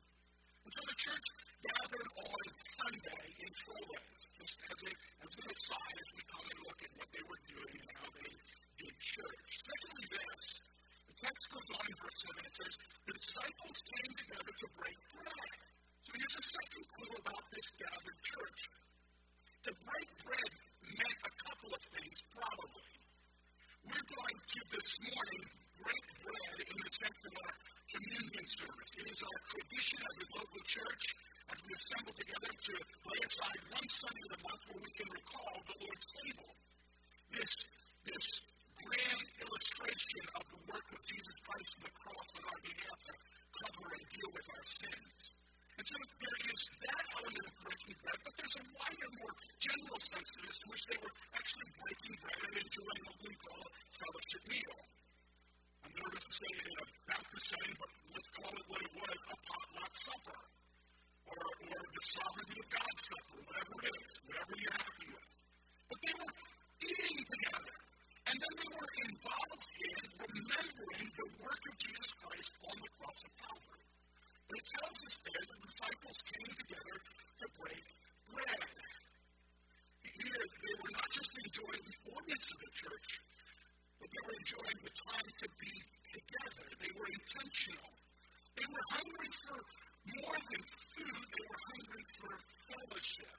And 0.66 0.72
so 0.74 0.82
the 0.90 0.98
church 0.98 1.26
gathered 1.62 1.86
gathered 1.86 2.10
on 2.18 2.44
Sunday 2.82 3.26
in 3.46 3.50
Troas, 3.62 4.22
just 4.42 4.58
as, 4.66 4.78
a, 4.90 4.92
as 5.22 5.32
an 5.38 5.46
aside, 5.46 5.96
as 6.02 6.10
we 6.18 6.22
come 6.26 6.46
and 6.50 6.60
look 6.66 6.80
at 6.82 6.92
what 6.98 7.08
they 7.14 7.24
were 7.30 7.42
doing 7.46 7.74
and 7.78 7.90
how 7.94 8.10
they 8.10 8.30
did 8.82 8.94
church. 8.98 9.50
Secondly, 9.54 10.06
this, 10.18 10.44
the 11.06 11.16
text 11.22 11.44
goes 11.54 11.68
on 11.78 11.84
in 11.86 11.96
verse 12.02 12.18
7, 12.26 12.42
it 12.42 12.54
says, 12.58 12.74
the 13.06 13.14
disciples 13.14 13.78
came 13.86 14.12
together 14.18 14.50
to 14.50 14.66
break 14.82 14.98
bread. 15.14 15.56
So 16.06 16.14
here's 16.14 16.38
a 16.38 16.46
second 16.54 16.84
clue 16.94 17.14
about 17.18 17.44
this 17.50 17.66
gathered 17.82 18.20
church. 18.22 18.60
To 19.66 19.70
break 19.74 20.08
bread 20.22 20.50
meant 20.86 21.18
a 21.26 21.32
couple 21.50 21.70
of 21.74 21.82
things, 21.82 22.18
probably. 22.30 22.94
We're 23.90 24.06
going 24.06 24.38
to 24.38 24.60
this 24.70 24.90
morning 25.02 25.42
break 25.82 26.04
bread 26.22 26.58
in 26.62 26.78
the 26.78 26.92
sense 26.94 27.20
of 27.26 27.34
our 27.42 27.54
communion 27.90 28.46
service. 28.46 28.92
It 29.02 29.06
is 29.10 29.18
our 29.18 29.38
tradition 29.50 29.98
as 29.98 30.16
a 30.22 30.26
local 30.38 30.62
church, 30.62 31.04
as 31.50 31.58
we 31.66 31.70
assemble 31.74 32.14
together, 32.14 32.50
to 32.54 32.74
lay 32.78 33.20
aside 33.26 33.60
one 33.66 33.88
Sunday 33.90 34.24
of 34.26 34.32
the 34.38 34.42
month 34.46 34.62
where 34.70 34.82
we 34.86 34.92
can 34.94 35.08
recall 35.10 35.54
the 35.66 35.76
Lord's 35.90 36.06
table. 36.22 36.50
This, 37.34 37.52
this 38.06 38.26
grand 38.78 39.26
illustration 39.42 40.22
of 40.38 40.44
the 40.54 40.60
work 40.70 40.86
of 40.86 41.00
Jesus 41.02 41.36
Christ 41.42 41.70
on 41.78 41.82
the 41.82 41.94
cross 41.98 42.28
on 42.38 42.42
our 42.46 42.60
behalf 42.62 42.98
to 43.10 43.14
cover 43.58 43.86
and 43.90 44.06
deal 44.06 44.30
with 44.30 44.46
our 44.54 44.66
sins. 44.70 45.34
And 45.76 45.84
so 45.84 45.96
there 46.24 46.40
is 46.40 46.60
that 46.88 47.04
element 47.20 47.46
of 47.52 47.56
breaking 47.60 47.96
bread, 48.00 48.16
but 48.24 48.32
there's 48.40 48.56
a 48.56 48.64
wider, 48.64 49.08
more 49.12 49.34
general 49.60 50.00
sense 50.00 50.28
to 50.32 50.40
this, 50.48 50.56
in 50.64 50.68
which 50.72 50.84
they 50.88 50.98
were 51.04 51.14
actually 51.36 51.68
breaking 51.84 52.16
bread 52.24 52.40
and 52.48 52.56
enjoying 52.64 53.02
what 53.04 53.18
we 53.20 53.32
call 53.44 53.60
a 53.60 53.70
fellowship 53.92 54.42
meal. 54.48 54.78
I'm 55.84 55.92
nervous 55.92 56.24
to 56.24 56.32
say 56.32 56.48
it 56.48 56.64
in 56.64 56.76
a 56.80 56.86
Baptist 57.12 57.44
setting, 57.52 57.76
but 57.76 57.90
let's 58.08 58.30
call 58.40 58.52
it 58.56 58.66
what 58.72 58.80
it 58.88 58.92
was 58.96 59.18
a 59.20 59.36
potluck 59.36 59.94
supper. 60.00 60.40
Or, 61.28 61.44
or 61.44 61.80
the 61.92 62.04
sovereignty 62.08 62.56
of 62.56 62.68
God 62.72 62.94
supper, 62.96 63.36
whatever 63.44 63.74
it 63.84 63.94
is, 64.00 64.12
whatever 64.24 64.52
you're 64.56 64.78
happy 64.80 65.06
with. 65.12 65.30
But 65.92 65.98
they 66.00 66.14
were 66.16 66.32
eating 66.88 67.24
together. 67.36 67.74
And 68.26 68.36
then 68.40 68.54
they 68.64 68.72
were 68.80 68.92
involved 69.12 69.64
in 69.76 70.02
remembering 70.24 71.08
the 71.20 71.28
work 71.44 71.62
of 71.68 71.74
Jesus 71.84 72.10
Christ 72.16 72.52
on 72.64 72.76
the 72.80 72.90
cross 72.96 73.20
of 73.28 73.32
Calvary. 73.44 73.86
But 74.46 74.62
it 74.62 74.66
tells 74.78 74.98
us 75.02 75.14
there 75.26 75.42
the 75.42 75.58
disciples 75.66 76.18
came 76.22 76.52
together 76.54 76.96
to 77.02 77.46
break 77.58 77.86
bread. 78.30 78.62
Here, 80.06 80.42
they 80.46 80.74
were 80.78 80.94
not 80.94 81.10
just 81.10 81.32
enjoying 81.34 81.82
the 81.82 81.98
ordinance 82.14 82.48
of 82.54 82.58
the 82.62 82.72
church, 82.78 83.10
but 83.98 84.06
they 84.06 84.22
were 84.22 84.36
enjoying 84.38 84.80
the 84.86 84.94
time 85.02 85.28
to 85.42 85.48
be 85.58 85.74
together. 86.14 86.66
They 86.78 86.92
were 86.94 87.08
intentional. 87.10 87.90
They 88.56 88.66
were 88.72 88.86
hungry 88.88 89.30
for 89.44 89.58
more 90.16 90.40
than 90.48 90.62
food, 90.64 91.22
they 91.28 91.44
were 91.44 91.62
hungry 91.76 92.04
for 92.16 92.32
fellowship. 92.72 93.36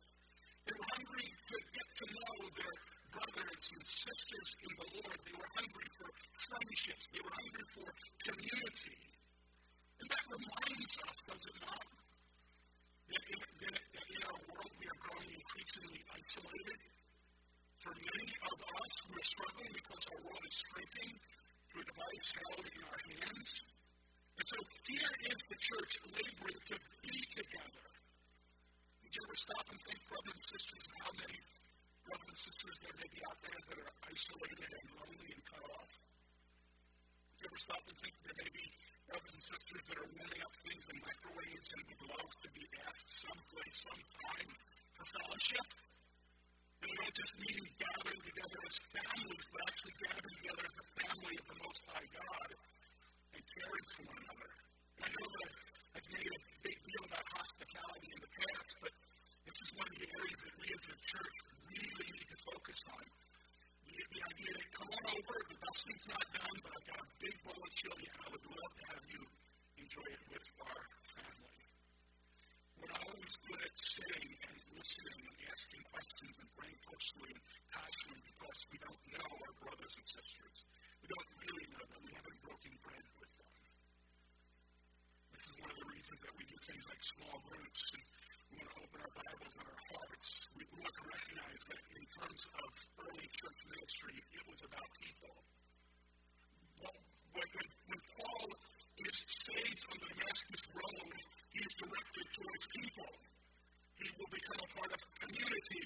They 0.68 0.76
were 0.78 0.90
hungry 0.94 1.28
to 1.32 1.56
get 1.74 1.88
to 1.98 2.06
know 2.06 2.36
their 2.54 2.76
brothers 3.18 3.64
and 3.74 3.86
sisters 3.88 4.50
in 4.62 4.72
the 4.78 4.88
Lord. 5.00 5.18
They 5.26 5.36
were 5.42 5.52
hungry 5.58 5.90
for 5.98 6.08
friendships. 6.38 7.06
They 7.10 7.22
were 7.24 7.36
hungry 7.40 7.66
for 7.74 7.88
community. 8.30 9.00
And 9.98 10.08
that 10.12 10.26
reminds 10.28 10.94
us, 11.02 11.18
does 11.34 11.44
it 11.50 11.58
not, 11.66 11.88
that 13.10 13.24
in, 13.26 13.40
that, 13.58 13.74
that 13.74 14.08
in 14.12 14.22
our 14.28 14.42
world 14.54 14.72
we 14.78 14.86
are 14.86 15.00
growing 15.02 15.30
increasingly 15.34 16.02
isolated. 16.14 16.80
For 17.82 17.94
many 17.96 18.30
of 18.54 18.58
us, 18.60 18.94
we're 19.08 19.30
struggling 19.34 19.72
because 19.72 20.04
our 20.14 20.22
world 20.30 20.44
is 20.46 20.58
shrinking 20.62 21.12
to 21.16 21.76
a 21.82 21.86
device 21.90 22.30
held 22.38 22.66
in 22.70 22.82
our 22.86 23.02
hands. 23.18 23.50
And 24.38 24.46
so 24.46 24.58
here 24.86 25.14
is 25.34 25.40
the 25.50 25.58
church 25.58 25.94
laboring 26.14 26.62
to 26.70 26.78
be 27.02 27.18
together. 27.34 27.86
Did 29.02 29.12
you 29.18 29.22
ever 29.26 29.38
stop 29.42 29.66
and 29.66 29.80
think, 29.82 30.00
brothers 30.06 30.38
and 30.38 30.48
sisters, 30.54 30.86
how 31.02 31.12
many 31.18 31.40
brothers 32.06 32.30
and 32.30 32.42
sisters 32.46 32.76
there 32.86 32.96
may 33.02 33.10
be 33.10 33.22
out 33.26 33.40
there 33.42 33.62
that 33.66 33.78
are 33.82 33.94
isolated 34.06 34.70
and 34.78 34.88
lonely 34.94 35.30
and 35.34 35.42
cut 35.42 35.64
off? 35.74 35.92
Did 35.98 37.38
you 37.42 37.48
ever 37.50 37.62
stop 37.66 37.82
and 37.82 37.98
think 37.98 38.14
there 38.22 38.38
may 38.46 38.52
be 38.54 38.66
brothers 39.10 39.34
and 39.42 39.46
sisters 39.58 39.84
that 39.90 39.98
are 40.06 40.10
warming 40.22 40.42
up 40.46 40.54
things 40.70 40.86
in 40.86 40.98
microwaves 41.02 41.70
and 41.74 41.82
would 41.90 42.04
love 42.06 42.32
to 42.38 42.50
be 42.54 42.66
asked 42.86 43.10
someplace, 43.18 43.78
sometime 43.90 44.50
for 44.94 45.06
fellowship? 45.18 45.68
And 46.78 46.88
we 46.94 46.96
don't 47.02 47.18
just 47.18 47.36
mean 47.42 47.64
gathering 47.82 48.22
together 48.22 48.60
as 48.70 48.78
families, 49.02 49.46
but 49.50 49.60
actually 49.66 49.96
gathering 49.98 50.36
together 50.46 50.64
as 50.70 50.78
a 50.78 50.88
family 50.94 51.36
of 51.42 51.46
the 51.50 51.58
Most 51.58 51.82
High 51.90 52.10
God 52.14 52.50
caring 53.58 53.88
for 53.90 54.04
one 54.06 54.20
another. 54.22 54.50
And 54.98 55.02
I 55.02 55.10
know 55.18 55.28
that 55.34 55.52
I've, 55.98 56.10
made 56.14 56.30
a 56.30 56.40
big 56.62 56.78
deal 56.78 57.04
about 57.10 57.26
hospitality 57.26 58.10
in 58.14 58.20
the 58.22 58.32
past, 58.38 58.72
but 58.86 58.94
this 59.50 59.58
is 59.66 59.70
one 59.74 59.88
of 59.90 59.98
the 59.98 60.10
areas 60.14 60.40
that 60.46 60.56
we 60.62 60.68
as 60.78 60.86
a 60.94 60.98
church 61.02 61.36
really 61.74 62.10
need 62.14 62.30
to 62.30 62.40
focus 62.54 62.80
on. 62.94 63.04
The, 63.88 63.98
the 63.98 64.22
idea 64.30 64.52
that 64.62 64.68
come 64.78 64.90
on 64.94 65.04
over, 65.10 65.36
the 65.50 65.58
dusting's 65.58 66.06
not 66.06 66.26
done, 66.38 66.58
but 66.62 66.72
I've 66.78 66.88
got 66.88 67.00
a 67.02 67.10
big 67.18 67.36
bowl 67.42 67.58
of 67.58 67.72
chili, 67.74 68.06
and 68.06 68.18
I 68.22 68.28
would 68.30 68.46
love 68.46 68.74
to 68.78 68.86
have 68.94 69.04
you 69.10 69.22
enjoy 69.82 70.08
it 70.14 70.24
with 70.30 70.46
our 70.62 70.82
family. 71.18 71.58
We're 72.78 72.94
not 72.94 73.04
always 73.10 73.36
good 73.42 73.62
at 73.66 73.74
sitting 73.74 74.30
and 74.38 74.56
listening 74.78 75.18
and 75.18 75.38
asking 75.50 75.82
questions 75.90 76.36
and 76.38 76.50
praying 76.54 76.80
personally 76.86 77.34
and 77.34 77.44
passionately 77.74 78.22
because 78.38 78.60
we 78.70 78.78
don't 78.86 79.04
know 79.18 79.30
our 79.34 79.54
brothers 79.66 79.94
and 79.98 80.06
sisters. 80.06 80.56
We 81.02 81.08
don't 81.10 81.32
really 81.42 81.68
know 81.74 81.86
them. 81.88 82.02
We 82.06 82.14
haven't 82.14 82.40
broken 82.44 82.74
bread 82.84 83.06
with 83.18 83.34
them. 83.40 83.54
This 85.34 85.46
is 85.48 85.56
one 85.58 85.67
of 85.67 85.67
the 85.78 85.88
reasons 85.94 86.20
that 86.26 86.34
we 86.34 86.44
do 86.50 86.58
things 86.66 86.84
like 86.90 87.02
small 87.06 87.38
groups 87.46 87.82
and 87.94 88.04
we 88.50 88.56
want 88.58 88.70
to 88.74 88.78
open 88.82 89.00
our 89.06 89.14
Bibles 89.14 89.54
and 89.62 89.68
our 89.70 89.82
hearts. 89.94 90.28
We, 90.58 90.62
we 90.74 90.78
want 90.82 90.96
to 90.98 91.06
recognize 91.06 91.62
that 91.70 91.82
in 91.94 92.06
terms 92.18 92.42
of 92.50 92.70
early 93.06 93.28
church 93.30 93.60
ministry, 93.70 94.16
it 94.18 94.44
was 94.50 94.60
about 94.66 94.90
people. 94.98 95.36
Well, 96.82 96.98
when, 97.38 97.68
when 97.94 98.02
Paul 98.18 98.48
is 99.06 99.18
saved 99.46 99.82
on 99.94 99.98
the 100.02 100.10
Damascus 100.18 100.64
Road, 100.74 101.14
he 101.54 101.60
is 101.62 101.74
directed 101.78 102.26
towards 102.34 102.66
people. 102.74 103.12
He 104.02 104.08
will 104.18 104.32
become 104.34 104.60
a 104.66 104.70
part 104.82 104.92
of 104.98 105.00
community. 105.22 105.86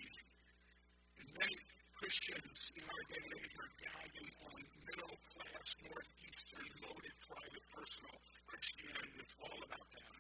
And 1.20 1.28
many 1.36 1.58
Christians 2.02 2.74
in 2.74 2.82
our 2.82 3.04
day 3.14 3.22
and 3.22 3.36
age 3.46 3.56
are 3.62 3.74
gagging 3.78 4.34
on 4.42 4.58
middle 4.90 5.18
class, 5.22 5.68
northeastern, 5.86 6.66
loaded, 6.82 7.14
private, 7.30 7.66
personal 7.78 8.18
Christianity. 8.50 9.22
It's 9.22 9.38
all 9.38 9.62
about 9.62 9.86
them. 9.86 10.16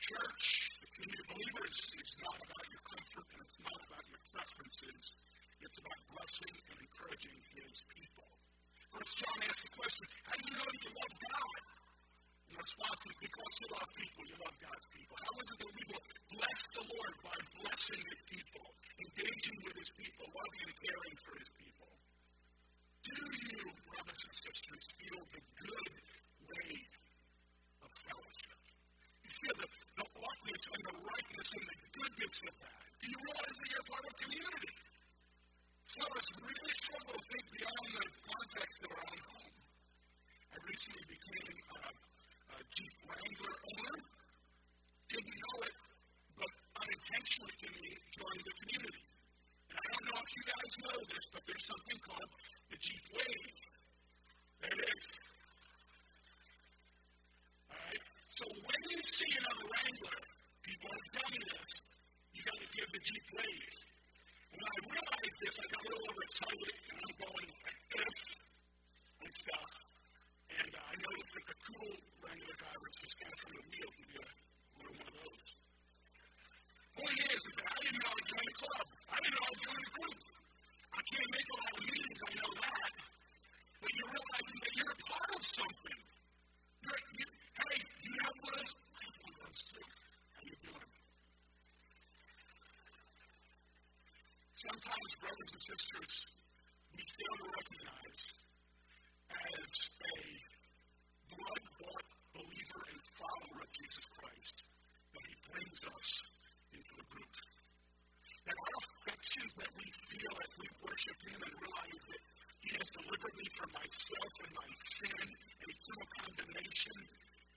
Church, 0.00 0.44
the 0.80 0.88
community 0.88 1.20
of 1.20 1.28
believers, 1.28 1.76
is 1.92 2.10
not 2.24 2.40
about 2.40 2.64
your 2.72 2.84
comfort 2.88 3.26
and 3.36 3.40
it's 3.44 3.60
not 3.60 3.80
about 3.84 4.04
your 4.08 4.22
preferences. 4.32 5.02
It's 5.60 5.76
about 5.76 6.00
blessing 6.08 6.56
and 6.56 6.76
encouraging 6.88 7.38
his 7.52 7.84
people. 7.92 8.28
First 8.88 9.20
John 9.20 9.38
asks 9.44 9.68
the 9.68 9.72
question, 9.76 10.04
how 10.24 10.34
do 10.40 10.42
you 10.48 10.54
know 10.56 10.64
that 10.72 10.80
you 10.88 10.92
love 11.04 11.14
God? 11.20 11.60
The 12.50 12.58
response 12.58 13.02
is 13.06 13.16
because 13.22 13.52
you 13.62 13.68
love 13.70 13.90
people, 13.94 14.22
you 14.26 14.36
love 14.42 14.56
God's 14.58 14.88
people. 14.90 15.16
How 15.22 15.34
is 15.38 15.48
it 15.54 15.58
that 15.62 15.72
we 15.72 15.84
will 15.90 16.04
bless 16.34 16.60
the 16.74 16.84
Lord 16.90 17.14
by 17.22 17.36
blessing 17.62 18.02
his 18.10 18.22
people, 18.26 18.66
engaging 18.98 19.58
with 19.64 19.76
his 19.78 19.90
people, 19.94 20.24
loving 20.34 20.62
and 20.66 20.76
caring 20.82 21.16
for 21.22 21.34
his 21.38 21.50
people? 21.54 21.90
Do 23.00 23.16
you, 23.16 23.62
brothers 23.90 24.22
and 24.28 24.34
sisters, 24.34 24.84
feel 24.98 25.20
the 25.30 25.42
good 25.56 25.92
weight 26.52 26.92
of 27.80 27.90
fellowship? 28.06 28.60
You 29.24 29.30
feel 29.30 29.56
the, 29.56 29.68
the 29.70 30.06
oughtness 30.20 30.62
and 30.74 30.82
the 30.84 30.96
rightness 31.00 31.48
and 31.54 31.64
the 31.70 31.78
goodness 31.96 32.36
of 32.50 32.54
that? 32.60 32.80
Do 33.00 33.06
you 33.08 33.18
realize 33.24 33.56
that 33.56 33.68
you're 33.72 33.88
part 33.88 34.04
of 34.04 34.12
community? 34.20 34.72
Some 35.90 36.06
of 36.06 36.14
us 36.14 36.28
really 36.44 36.74
struggle 36.76 37.14
to 37.18 37.22
think 37.34 37.44
beyond 37.50 37.86
the 37.88 38.06
context 38.30 38.78
of 38.84 38.90
our 38.94 39.04
own 39.10 39.22
home. 39.26 39.54
I 40.50 40.56
recently 40.60 41.04
became 41.08 41.56
uh, 41.72 42.54
a 42.54 42.58
Jeep 42.74 42.94
Wrangler 43.70 43.94
owner. 43.94 44.10
Didn't 45.10 45.38
know 45.42 45.56
it, 45.66 45.74
but 46.38 46.50
unintentionally 46.82 47.54
joined 48.14 48.42
the 48.46 48.54
community. 48.62 49.02
And 49.70 49.76
I 49.78 49.84
don't 49.90 50.06
know 50.10 50.18
if 50.22 50.30
you 50.34 50.44
guys 50.46 50.72
know 50.86 50.98
this, 51.10 51.24
but 51.34 51.42
there's 51.46 51.66
something 51.66 51.98
called 52.06 52.30
the 52.70 52.78
Jeep 52.78 53.04
Wave. 53.14 53.58
There 54.60 54.74
it 54.74 54.82
is. 54.86 55.04
All 57.70 57.78
right? 57.78 58.04
So 58.34 58.44
when 58.50 58.80
you 58.90 59.00
see 59.02 59.30
another 59.34 59.66
Wrangler, 59.66 60.20
people 60.62 60.90
have 60.90 61.08
told 61.14 61.30
me 61.34 61.42
this, 61.42 61.70
you 62.34 62.40
got 62.46 62.58
to 62.58 62.68
give 62.70 62.88
the 62.90 63.02
Jeep 63.02 63.26
Wave. 63.34 63.74
When 64.50 64.62
I 64.66 64.76
realized 64.94 65.36
this, 65.42 65.54
I 65.58 65.66
got 65.70 65.80
a 65.80 65.86
little 65.90 66.06
overexcited, 66.10 66.74
and 66.90 66.96
I'm 66.98 67.14
going 67.18 67.48
like 67.66 67.80
this 67.98 68.18
and 69.26 69.32
stuff. 69.34 69.72
And 70.50 70.70
uh, 70.74 70.90
I 70.90 70.94
noticed 70.98 71.34
that 71.38 71.46
the 71.46 71.58
cool 71.62 71.94
Wrangler 72.18 72.56
drivers 72.58 72.94
just 72.98 73.14
kind 73.22 73.30
of 73.30 73.38
from 73.38 73.60
brothers 94.60 95.50
and 95.56 95.64
sisters, 95.72 96.12
we 96.92 97.00
fail 97.00 97.34
to 97.40 97.48
recognize 97.48 98.22
as 99.32 99.72
a 100.04 100.20
blood 101.32 101.64
bought 101.80 102.08
believer 102.36 102.82
and 102.92 103.00
follower 103.16 103.58
of 103.64 103.70
Jesus 103.72 104.04
Christ 104.20 104.56
that 105.16 105.24
he 105.24 105.36
brings 105.48 105.80
us 105.80 106.08
into 106.76 106.92
a 106.92 107.06
group. 107.08 107.34
That 108.44 108.58
our 108.60 108.76
affections 108.84 109.52
that 109.64 109.72
we 109.80 109.86
feel 110.12 110.34
as 110.44 110.52
we 110.60 110.68
worship 110.84 111.18
him 111.24 111.40
and 111.40 111.54
realize 111.56 112.04
that 112.12 112.22
he 112.60 112.70
has 112.76 112.88
delivered 113.00 113.34
me 113.40 113.46
from 113.56 113.70
myself 113.80 114.32
and 114.44 114.52
my 114.60 114.70
sin 114.76 115.24
and 115.24 115.68
eternal 115.72 116.08
condemnation, 116.20 116.96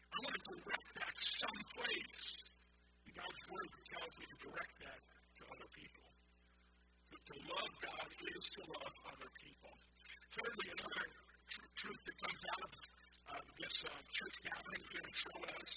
I 0.07 0.17
want 0.23 0.35
to 0.39 0.43
direct 0.55 0.87
that 1.03 1.15
someplace. 1.19 2.23
And 3.03 3.11
God's 3.11 3.43
word 3.51 3.69
tells 3.91 4.13
me 4.23 4.25
to 4.31 4.37
direct 4.39 4.75
that 4.87 4.99
to 5.03 5.43
other 5.51 5.69
people. 5.75 6.02
To 7.23 7.35
love 7.55 7.71
God 7.79 8.07
is 8.35 8.45
to 8.51 8.61
love 8.67 8.95
other 9.07 9.31
people. 9.39 9.71
Thirdly, 10.35 10.67
another 10.75 11.05
tr- 11.47 11.71
truth 11.71 12.01
that 12.03 12.17
comes 12.19 12.41
out 12.51 12.61
of 12.67 12.73
uh, 13.31 13.43
this 13.63 13.75
uh, 13.87 13.95
church 14.11 14.35
gathering 14.43 14.83
here 14.91 15.05
in 15.07 15.13
Troas, 15.15 15.71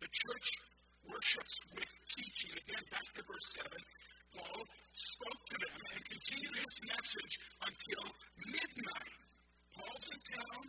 the 0.00 0.08
church 0.08 0.48
worships 1.04 1.56
with 1.76 1.92
teaching. 2.16 2.56
Again, 2.56 2.84
back 2.88 3.04
to 3.04 3.20
verse 3.20 3.48
7. 3.60 3.68
Paul 4.32 4.60
spoke 4.96 5.42
to 5.52 5.56
them 5.60 5.76
and 5.92 6.02
continued 6.08 6.56
his 6.56 6.76
message 6.88 7.34
until 7.68 8.02
midnight. 8.48 9.12
Paul's 9.76 10.08
in 10.08 10.20
town. 10.40 10.64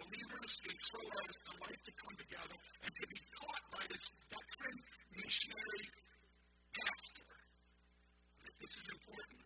Believers 0.00 0.52
in 0.72 0.76
Troas 0.88 1.36
delight 1.52 1.80
to 1.84 1.92
come 2.00 2.16
together 2.16 2.56
and 2.80 2.92
to 2.96 3.04
be 3.12 3.20
taught 3.44 3.64
by 3.76 3.84
this 3.92 4.04
veteran 4.32 4.76
missionary 5.20 5.84
pastor. 6.72 7.13
This 8.64 8.80
is 8.80 8.88
important. 8.96 9.44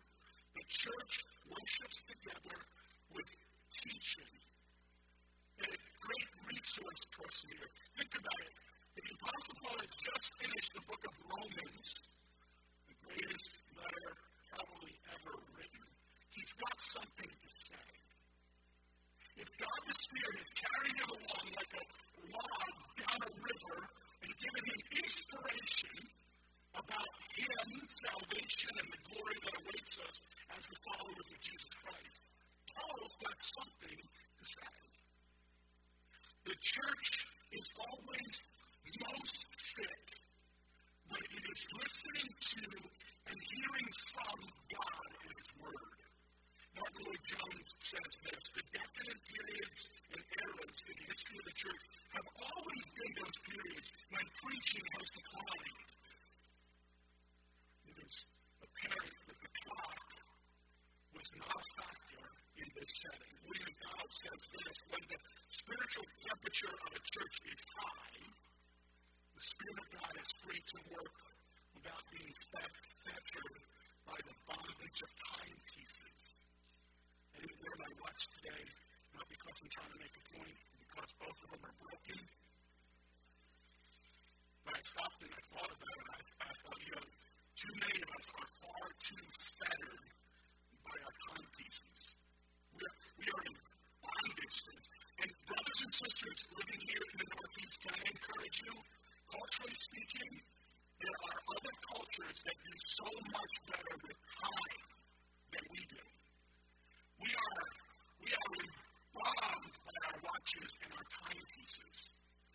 The 0.54 0.64
church 0.70 1.14
worships 1.50 1.98
together 2.07 2.59
with 3.11 3.26
teaching. 3.74 4.31
And 5.59 5.74
a 5.74 5.81
great 6.07 6.31
resource 6.46 7.02
person 7.18 7.50
here. 7.50 7.70
Think 7.98 8.14
about 8.14 8.40
it. 8.46 8.54
The 8.98 9.14
Apostle 9.18 9.57
Paul 9.59 9.78
has 9.78 9.94
just 9.94 10.28
finished 10.38 10.70
the 10.74 10.85
book 10.87 11.02
of 11.02 11.14
Romans, 11.35 11.90
the 12.87 12.96
greatest 13.11 13.54
letter 13.78 14.11
probably 14.54 14.94
ever 15.11 15.35
written. 15.54 15.87
He's 16.35 16.52
got 16.59 16.78
something 16.78 17.31
to 17.31 17.50
say. 17.62 17.87
If 19.38 19.48
God 19.54 19.81
the 19.87 19.96
Spirit 19.98 20.37
has 20.42 20.52
carried 20.62 20.96
him 20.98 21.11
along 21.14 21.46
like 21.59 21.72
a 21.78 21.85
log 22.26 22.70
down 23.02 23.18
a 23.22 23.33
river 23.38 23.78
and 24.22 24.31
given 24.35 24.62
him 24.66 24.81
inspiration 24.98 25.94
about 26.74 27.12
him, 27.38 27.66
salvation, 28.02 28.72
and 28.83 28.88
the 28.90 29.02
glory 29.14 29.38
that 29.46 29.54
awaits 29.62 29.94
us 30.02 30.16
as 30.59 30.62
the 30.66 30.78
followers 30.90 31.28
of 31.31 31.38
Jesus 31.38 31.72
Christ, 31.87 32.20
Paul's 32.66 33.14
got 33.22 33.38
something 33.38 33.98
to 34.02 34.44
say. 34.44 34.74
The 36.50 36.59
church 36.59 37.09
is 37.54 37.66
always 37.78 38.35
most 38.96 39.40
fit 39.76 40.09
when 41.09 41.22
it 41.22 41.44
is 41.44 41.62
listening 41.76 42.31
to 42.40 42.64
and 43.28 43.38
hearing 43.38 43.90
from 44.16 44.38
God 44.72 45.07
and 45.12 45.28
His 45.28 45.50
Word. 45.61 45.98
Martyn 46.72 47.04
Lloyd-Jones 47.04 47.68
says 47.85 48.12
this 48.24 48.44
the 48.54 48.64
decadent 48.72 49.20
periods 49.28 49.81
and 50.14 50.22
eras 50.24 50.78
in 50.88 50.94
the 50.94 51.07
history 51.11 51.37
of 51.37 51.46
the 51.46 51.57
church 51.59 51.85
have 52.16 52.28
always 52.38 52.85
been 52.96 53.12
those 53.18 53.38
periods 53.44 53.88
when 54.09 54.26
preaching 54.40 54.87
has 54.96 55.09
declined. 55.11 55.88
It 57.92 57.96
is 58.09 58.16
apparent 58.62 59.16
that 59.28 59.38
the 59.42 59.52
clock 59.62 60.07
was 61.12 61.28
not 61.35 61.57
a 61.57 61.66
factor 61.76 62.24
in 62.62 62.68
this 62.78 62.92
setting. 63.04 63.35
William 63.42 63.74
Dow 63.85 64.02
says 64.07 64.42
this 64.54 64.76
when 64.92 65.04
the 65.12 65.18
spiritual 65.50 66.07
of 66.66 66.90
a 66.90 67.03
church 67.07 67.37
is 67.55 67.62
high, 67.71 68.18
the 68.18 69.44
Spirit 69.47 69.79
of 69.79 69.88
God 69.94 70.14
is 70.18 70.31
free 70.42 70.59
to 70.59 70.79
work 70.90 71.18
without 71.71 72.03
being 72.11 72.35
fettered 72.51 73.57
by 74.03 74.18
the 74.27 74.35
bondage 74.42 75.01
of 75.07 75.11
timepieces. 75.38 76.25
Didn't 77.38 77.62
wear 77.62 77.77
my 77.79 77.92
watch 78.03 78.23
today, 78.42 78.64
not 79.14 79.31
because 79.31 79.55
I'm 79.62 79.71
trying 79.71 79.94
to 79.94 80.01
make 80.03 80.16
a 80.18 80.25
point, 80.35 80.59
because 80.83 81.11
both 81.23 81.38
of 81.47 81.49
them 81.55 81.62
are 81.62 81.79
broken. 81.79 82.21
But 84.66 84.73
I 84.75 84.83
stopped 84.83 85.21
and 85.23 85.31
I 85.38 85.42
thought 85.55 85.73
about 85.79 85.94
it. 85.94 86.03
and 86.03 86.11
I, 86.11 86.21
I 86.42 86.53
thought, 86.59 86.81
you 86.83 86.92
know, 86.99 87.07
too 87.55 87.75
many 87.87 87.99
of 88.03 88.11
us 88.18 88.27
are 88.35 88.49
far 88.66 88.85
too 88.99 89.25
fettered 89.62 90.05
by 90.83 90.97
our 91.07 91.14
timepieces. 91.23 92.18
We 92.75 92.83
are, 92.83 92.97
we 93.14 93.27
are 93.31 93.42
in 93.47 93.55
bondage. 94.03 94.59
And 94.75 94.77
brothers 95.78 95.94
and 95.94 96.10
sisters 96.10 96.40
living 96.58 96.82
here 96.90 97.04
in 97.06 97.16
the 97.22 97.28
Northeast, 97.38 97.76
can 97.86 97.94
I 97.94 98.02
encourage 98.02 98.58
you? 98.66 98.74
Culturally 99.30 99.78
speaking, 99.78 100.32
there 100.98 101.18
are 101.22 101.38
other 101.54 101.74
cultures 101.86 102.38
that 102.42 102.56
do 102.66 102.74
so 102.82 103.06
much 103.30 103.54
better 103.70 103.94
with 104.02 104.18
time 104.18 104.82
than 105.54 105.64
we 105.70 105.82
do. 105.86 106.02
We 107.22 107.30
are, 107.30 107.62
we 108.26 108.30
are 108.34 108.54
bombed 109.22 109.74
by 109.86 109.96
our 110.02 110.18
watches 110.18 110.70
and 110.82 110.90
our 110.98 111.06
timepieces. 111.14 111.96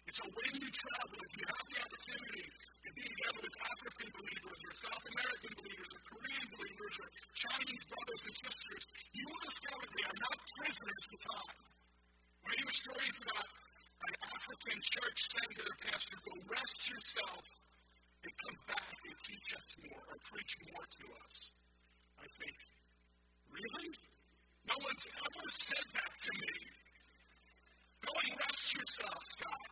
And 0.03 0.13
so 0.19 0.23
when 0.27 0.51
you 0.59 0.67
travel, 0.67 1.15
if 1.23 1.33
you 1.39 1.45
have 1.47 1.67
the 1.71 1.79
opportunity 1.79 2.43
to 2.43 2.89
be 2.91 3.03
together 3.07 3.39
with 3.39 3.55
African 3.71 4.09
believers 4.19 4.59
or 4.67 4.73
South 4.83 5.05
American 5.15 5.51
believers 5.63 5.89
or 5.95 6.01
Korean 6.11 6.47
believers 6.59 6.95
or 6.99 7.07
Chinese 7.39 7.83
brothers 7.87 8.21
and 8.27 8.35
sisters, 8.51 8.83
you 9.15 9.23
will 9.31 9.43
discover 9.47 9.83
they 9.95 10.05
are 10.11 10.19
not 10.27 10.37
prisoners 10.59 11.03
to 11.07 11.17
time. 11.23 11.82
I 12.43 12.51
hear 12.59 12.73
stories 12.75 13.17
about 13.23 13.47
an 13.47 14.15
African 14.35 14.77
church 14.83 15.19
saying 15.31 15.53
to 15.57 15.63
their 15.63 15.79
pastor, 15.87 16.17
go 16.27 16.33
rest 16.51 16.79
yourself 16.91 17.45
and 18.23 18.33
come 18.43 18.57
back 18.67 18.97
and 19.07 19.17
teach 19.23 19.49
us 19.55 19.67
more 19.87 20.03
or 20.11 20.17
preach 20.27 20.53
more 20.71 20.85
to 20.85 21.05
us. 21.23 21.35
I 22.19 22.27
think, 22.39 22.55
really? 23.47 23.89
No 24.67 24.75
one's 24.79 25.07
ever 25.11 25.47
said 25.51 25.87
that 25.95 26.13
to 26.13 26.31
me. 26.39 26.55
Go 28.03 28.11
and 28.11 28.31
rest 28.35 28.67
yourself, 28.75 29.21
Scott. 29.39 29.67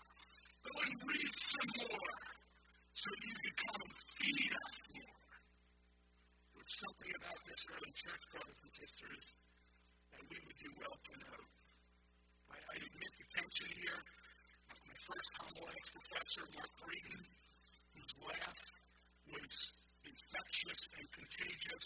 Go 0.63 0.73
and 0.79 0.95
read 1.11 1.33
some 1.35 1.71
more 1.83 2.15
so 2.95 3.07
you 3.23 3.35
can 3.35 3.55
come 3.65 3.81
and 3.81 3.95
feed 4.19 4.51
us 4.51 4.79
more. 4.93 5.27
There's 6.53 6.75
something 6.85 7.11
about 7.17 7.39
this 7.49 7.61
early 7.71 7.93
church, 7.97 8.23
brothers 8.31 8.61
and 8.61 8.73
sisters, 8.77 9.23
that 10.13 10.23
we 10.29 10.37
would 10.37 10.59
do 10.61 10.71
well 10.77 10.95
to 10.95 11.13
know. 11.25 11.39
I, 12.53 12.57
I 12.61 12.75
admit 12.77 13.11
the 13.17 13.27
tension 13.31 13.69
here. 13.81 13.99
My 14.85 14.97
first 15.01 15.31
homiletics 15.41 15.91
professor, 15.97 16.43
Mark 16.53 16.71
Breeden, 16.77 17.21
whose 17.97 18.13
laugh 18.21 18.61
was 19.33 19.51
infectious 20.05 20.81
and 20.93 21.05
contagious, 21.09 21.85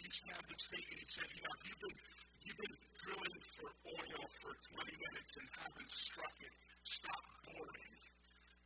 he 0.00 0.08
used 0.08 0.24
to 0.24 0.40
have 0.40 0.46
this 0.48 0.62
statement. 0.72 0.95
Said, 1.06 1.30
You 1.38 1.42
know, 1.46 1.54
if 1.54 1.62
you've 1.70 1.82
been, 1.86 1.98
you've 2.42 2.60
been 2.66 2.76
drilling 2.98 3.38
for 3.54 3.70
oil 3.94 4.22
for 4.42 4.50
20 4.74 4.90
minutes 4.90 5.32
and 5.38 5.46
haven't 5.54 5.86
struck 5.86 6.34
it, 6.42 6.50
stop 6.82 7.22
boring. 7.46 7.94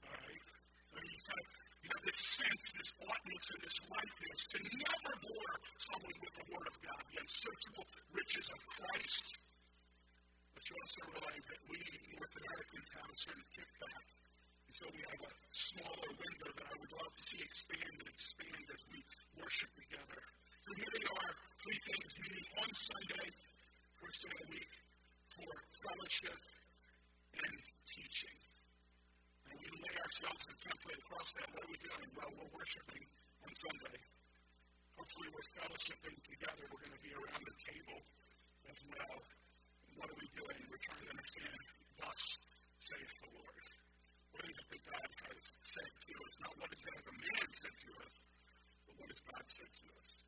All 0.09 0.16
right? 0.16 0.44
I 0.48 0.96
mean, 1.05 1.12
you, 1.12 1.20
of, 1.20 1.44
you 1.85 1.88
have 1.92 2.00
this 2.00 2.20
sense, 2.40 2.64
this 2.81 2.92
oughtness, 2.96 3.44
and 3.44 3.61
this 3.61 3.79
rightness 3.92 4.40
to 4.40 4.59
never 4.72 5.12
bore 5.20 5.55
someone 5.85 6.16
with 6.16 6.35
the 6.40 6.46
Word 6.48 6.64
of 6.64 6.76
God, 6.81 7.00
the 7.12 7.18
unsearchable 7.20 7.87
riches 8.09 8.46
of 8.57 8.61
Christ. 8.72 9.26
But 10.57 10.64
you 10.64 10.74
also 10.81 11.00
realize 11.12 11.44
that 11.44 11.62
we 11.68 11.76
North 12.16 12.37
Americans 12.40 12.88
have 12.96 13.09
a 13.12 13.18
certain 13.20 13.48
kickback. 13.53 14.05
So 14.72 14.88
we 14.88 15.03
have 15.12 15.22
a 15.29 15.33
smaller 15.53 16.11
window 16.16 16.48
that 16.57 16.66
I 16.72 16.74
would 16.81 16.92
love 17.05 17.12
to 17.20 17.24
see 17.29 17.44
expand 17.44 18.00
and 18.00 18.09
expand 18.09 18.64
as 18.64 18.83
we 18.88 19.05
worship 19.37 19.68
together. 19.76 20.20
So 20.64 20.70
here 20.72 20.92
they 20.96 21.05
are, 21.05 21.33
three 21.61 21.81
things 21.92 22.11
meeting 22.25 22.46
on 22.57 22.70
Sunday, 22.73 23.27
first 24.01 24.18
day 24.25 24.33
of 24.33 24.40
the 24.40 24.49
week, 24.49 24.73
for 25.29 25.51
fellowship 25.85 26.40
and 27.37 27.57
teaching. 27.85 28.38
And 29.44 29.55
we 29.61 29.68
lay 29.68 29.96
ourselves 30.01 30.40
a 30.49 30.55
template 30.57 31.01
across 31.05 31.29
that. 31.37 31.46
What 31.53 31.61
are 31.61 31.73
we 31.73 31.81
doing? 31.85 32.09
Well, 32.16 32.33
we're 32.33 32.53
worshiping 32.57 33.05
on 33.44 33.51
Sunday. 33.53 33.99
Hopefully, 34.96 35.29
we're 35.37 35.51
fellowshipping 35.61 36.16
together. 36.33 36.64
We're 36.64 36.81
going 36.81 36.96
to 36.96 37.05
be 37.05 37.12
around 37.12 37.42
the 37.44 37.57
table 37.61 37.99
as 38.64 38.79
well. 38.81 39.16
And 39.20 39.92
what 40.01 40.09
are 40.09 40.18
we 40.20 40.29
doing? 40.33 40.59
We're 40.64 40.85
trying 40.88 41.05
to 41.05 41.12
understand, 41.12 41.61
thus 42.01 42.23
saith 42.81 43.14
the 43.20 43.31
Lord. 43.37 43.64
What 44.33 44.44
is 44.49 44.57
it 44.57 44.68
that 44.73 44.83
God 44.96 45.09
has 45.29 45.44
said 45.61 45.92
to 45.92 46.12
us? 46.25 46.35
Not 46.40 46.53
what 46.57 46.70
is 46.73 46.81
that 46.88 47.05
a 47.05 47.14
man 47.20 47.49
said 47.53 47.77
to 47.85 47.90
us, 48.01 48.14
but 48.88 48.94
what 48.96 49.09
has 49.12 49.20
God 49.29 49.44
said 49.44 49.73
to 49.77 49.87
us? 50.01 50.20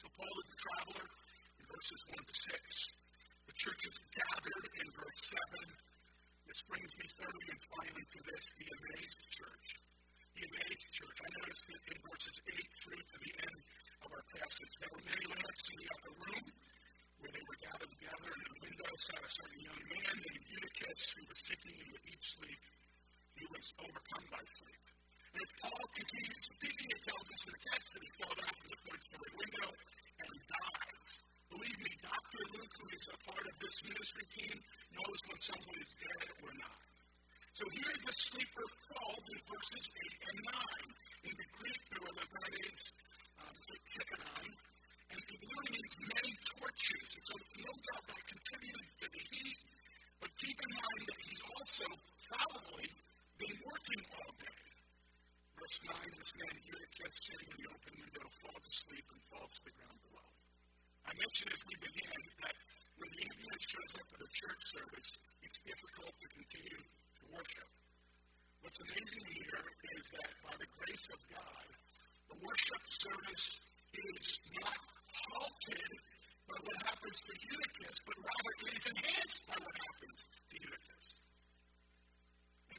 So 0.00 0.10
Paul 0.18 0.34
is 0.42 0.48
a 0.50 0.58
traveler 0.58 1.06
in 1.06 1.64
verses 1.70 2.00
1 2.10 2.18
to 2.18 2.34
6. 2.34 2.58
The 3.46 3.56
church 3.56 3.82
is 3.86 3.96
gathered 4.18 4.66
in 4.82 4.86
verse 4.90 5.20
7. 5.30 6.50
This 6.50 6.60
brings 6.66 6.92
me 6.98 7.06
thirdly 7.14 7.46
and 7.54 7.62
finally 7.78 8.06
to 8.06 8.20
this, 8.26 8.44
the 8.58 8.68
amazed 8.74 9.22
church. 9.30 9.68
The 10.34 10.44
amazed 10.50 10.88
church. 10.98 11.16
I 11.22 11.30
noticed 11.38 11.64
that 11.70 11.82
in 11.94 11.98
verses 12.02 12.36
8 12.42 12.78
through 12.82 13.02
to 13.06 13.18
the 13.22 13.32
end 13.38 13.58
of 14.02 14.08
our 14.10 14.24
passage. 14.34 14.74
There 14.82 14.92
were 14.92 15.04
many 15.06 15.26
lamps 15.30 15.64
in 15.70 15.76
the 15.78 15.90
upper 15.94 16.14
room 16.26 16.46
where 17.22 17.32
they 17.32 17.44
were 17.46 17.60
gathered 17.62 17.92
together, 17.94 18.30
and 18.34 18.42
in 18.42 18.50
the 18.50 18.62
window 18.66 18.90
sat 18.98 19.22
a 19.22 19.30
certain 19.30 19.62
young 19.62 19.82
man 19.94 20.14
named 20.26 20.44
Eutychus 20.50 21.02
who 21.14 21.22
was 21.30 21.38
sinking 21.38 21.76
into 21.86 21.98
deep 22.02 22.22
sleep. 22.22 22.62
He 23.38 23.46
was 23.46 23.64
overcome 23.78 24.26
by 24.34 24.42
sleep. 24.58 24.73
And 25.34 25.42
as 25.42 25.52
Paul 25.66 25.82
continues 25.90 26.46
speaking, 26.46 26.88
it 26.94 27.02
tells 27.10 27.26
us 27.26 27.42
in 27.42 27.52
the 27.58 27.62
text 27.74 27.88
that 27.90 28.02
he 28.06 28.10
fell 28.22 28.34
down 28.38 28.54
from 28.54 28.68
the 28.70 28.80
third 28.86 29.00
story 29.02 29.32
window 29.34 29.68
and 29.74 30.28
he 30.30 30.40
died. 30.46 30.94
Believe 31.50 31.78
me, 31.82 31.92
Dr. 32.06 32.42
Luke, 32.54 32.74
who 32.78 32.86
is 32.94 33.06
a 33.10 33.18
part 33.26 33.42
of 33.42 33.54
this 33.58 33.76
ministry 33.82 34.26
team, 34.30 34.54
knows 34.94 35.18
when 35.26 35.40
someone 35.42 35.78
is 35.82 35.90
dead 35.98 36.28
or 36.38 36.54
not. 36.54 36.78
So 37.50 37.66
here 37.66 37.98
the 37.98 38.14
sleeper 38.14 38.66
falls 38.94 39.26
in 39.26 39.38
verses 39.50 39.86
8 39.90 40.22
and 40.22 40.38
9. 40.54 41.26
In 41.26 41.34
the 41.34 41.48
Greek, 41.58 41.82
there 41.90 42.02
were 42.06 42.14
lebanes, 42.14 42.82
um, 43.42 43.58
hikanon, 43.90 44.48
and 44.54 45.18
it 45.18 45.38
literally 45.42 45.70
means 45.74 45.94
many 46.14 46.32
torches. 46.46 47.08
And 47.10 47.24
so 47.26 47.34
no 47.58 47.72
doubt 47.74 48.04
that 48.06 48.22
contributed 48.22 48.86
to 49.02 49.06
the 49.10 49.22
heat, 49.34 49.58
but 50.22 50.30
keep 50.38 50.58
in 50.62 50.70
mind 50.78 51.02
that 51.10 51.20
he's 51.26 51.42
also 51.58 51.86
probably 52.22 52.86
been 53.34 53.56
working 53.66 54.02
all 54.14 54.30
day. 54.38 54.63
Verse 55.64 55.96
9, 55.96 56.20
this 56.20 56.32
man 56.36 56.56
Eutychus 56.60 57.16
sitting 57.24 57.48
in 57.48 57.56
the 57.56 57.72
open 57.72 57.96
window 57.96 58.28
falls 58.36 58.64
asleep 58.68 59.06
and 59.08 59.20
falls 59.32 59.48
to 59.56 59.62
the 59.64 59.72
ground 59.72 59.96
below. 60.04 60.28
I 61.08 61.12
mentioned 61.16 61.56
as 61.56 61.62
we 61.64 61.76
began 61.80 62.20
that 62.44 62.56
when 63.00 63.08
the 63.08 63.24
ambulance 63.32 63.64
shows 63.72 63.92
up 63.96 64.08
at 64.12 64.28
a 64.28 64.30
church 64.44 64.60
service, 64.76 65.10
it's 65.40 65.64
difficult 65.64 66.12
to 66.20 66.26
continue 66.36 66.84
to 66.84 67.22
worship. 67.32 67.70
What's 68.60 68.76
amazing 68.92 69.24
here 69.40 69.64
is 69.96 70.04
that 70.12 70.30
by 70.44 70.52
the 70.52 70.68
grace 70.68 71.06
of 71.16 71.20
God, 71.32 71.66
the 72.28 72.36
worship 72.44 72.84
service 72.84 73.46
is 73.96 74.26
not 74.60 74.76
halted 75.16 75.92
by 76.44 76.60
what 76.60 76.76
happens 76.92 77.18
to 77.24 77.32
Eutychus, 77.40 77.96
but 78.04 78.16
rather 78.20 78.52
it 78.68 78.72
is 78.76 78.84
enhanced 78.92 79.40
by 79.48 79.56
what 79.56 79.76
happens 79.80 80.20
to 80.28 80.54
Eutychus. 80.60 81.23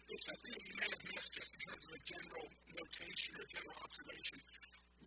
It's 0.05 0.25
something 0.29 0.53
that 0.53 0.65
you 0.69 0.75
may 0.77 0.89
have 0.93 1.05
missed 1.17 1.33
just 1.33 1.51
in 1.57 1.61
terms 1.65 1.83
of 1.89 1.91
a 1.97 2.01
general 2.05 2.47
notation 2.77 3.31
or 3.41 3.45
general 3.49 3.77
observation. 3.81 4.37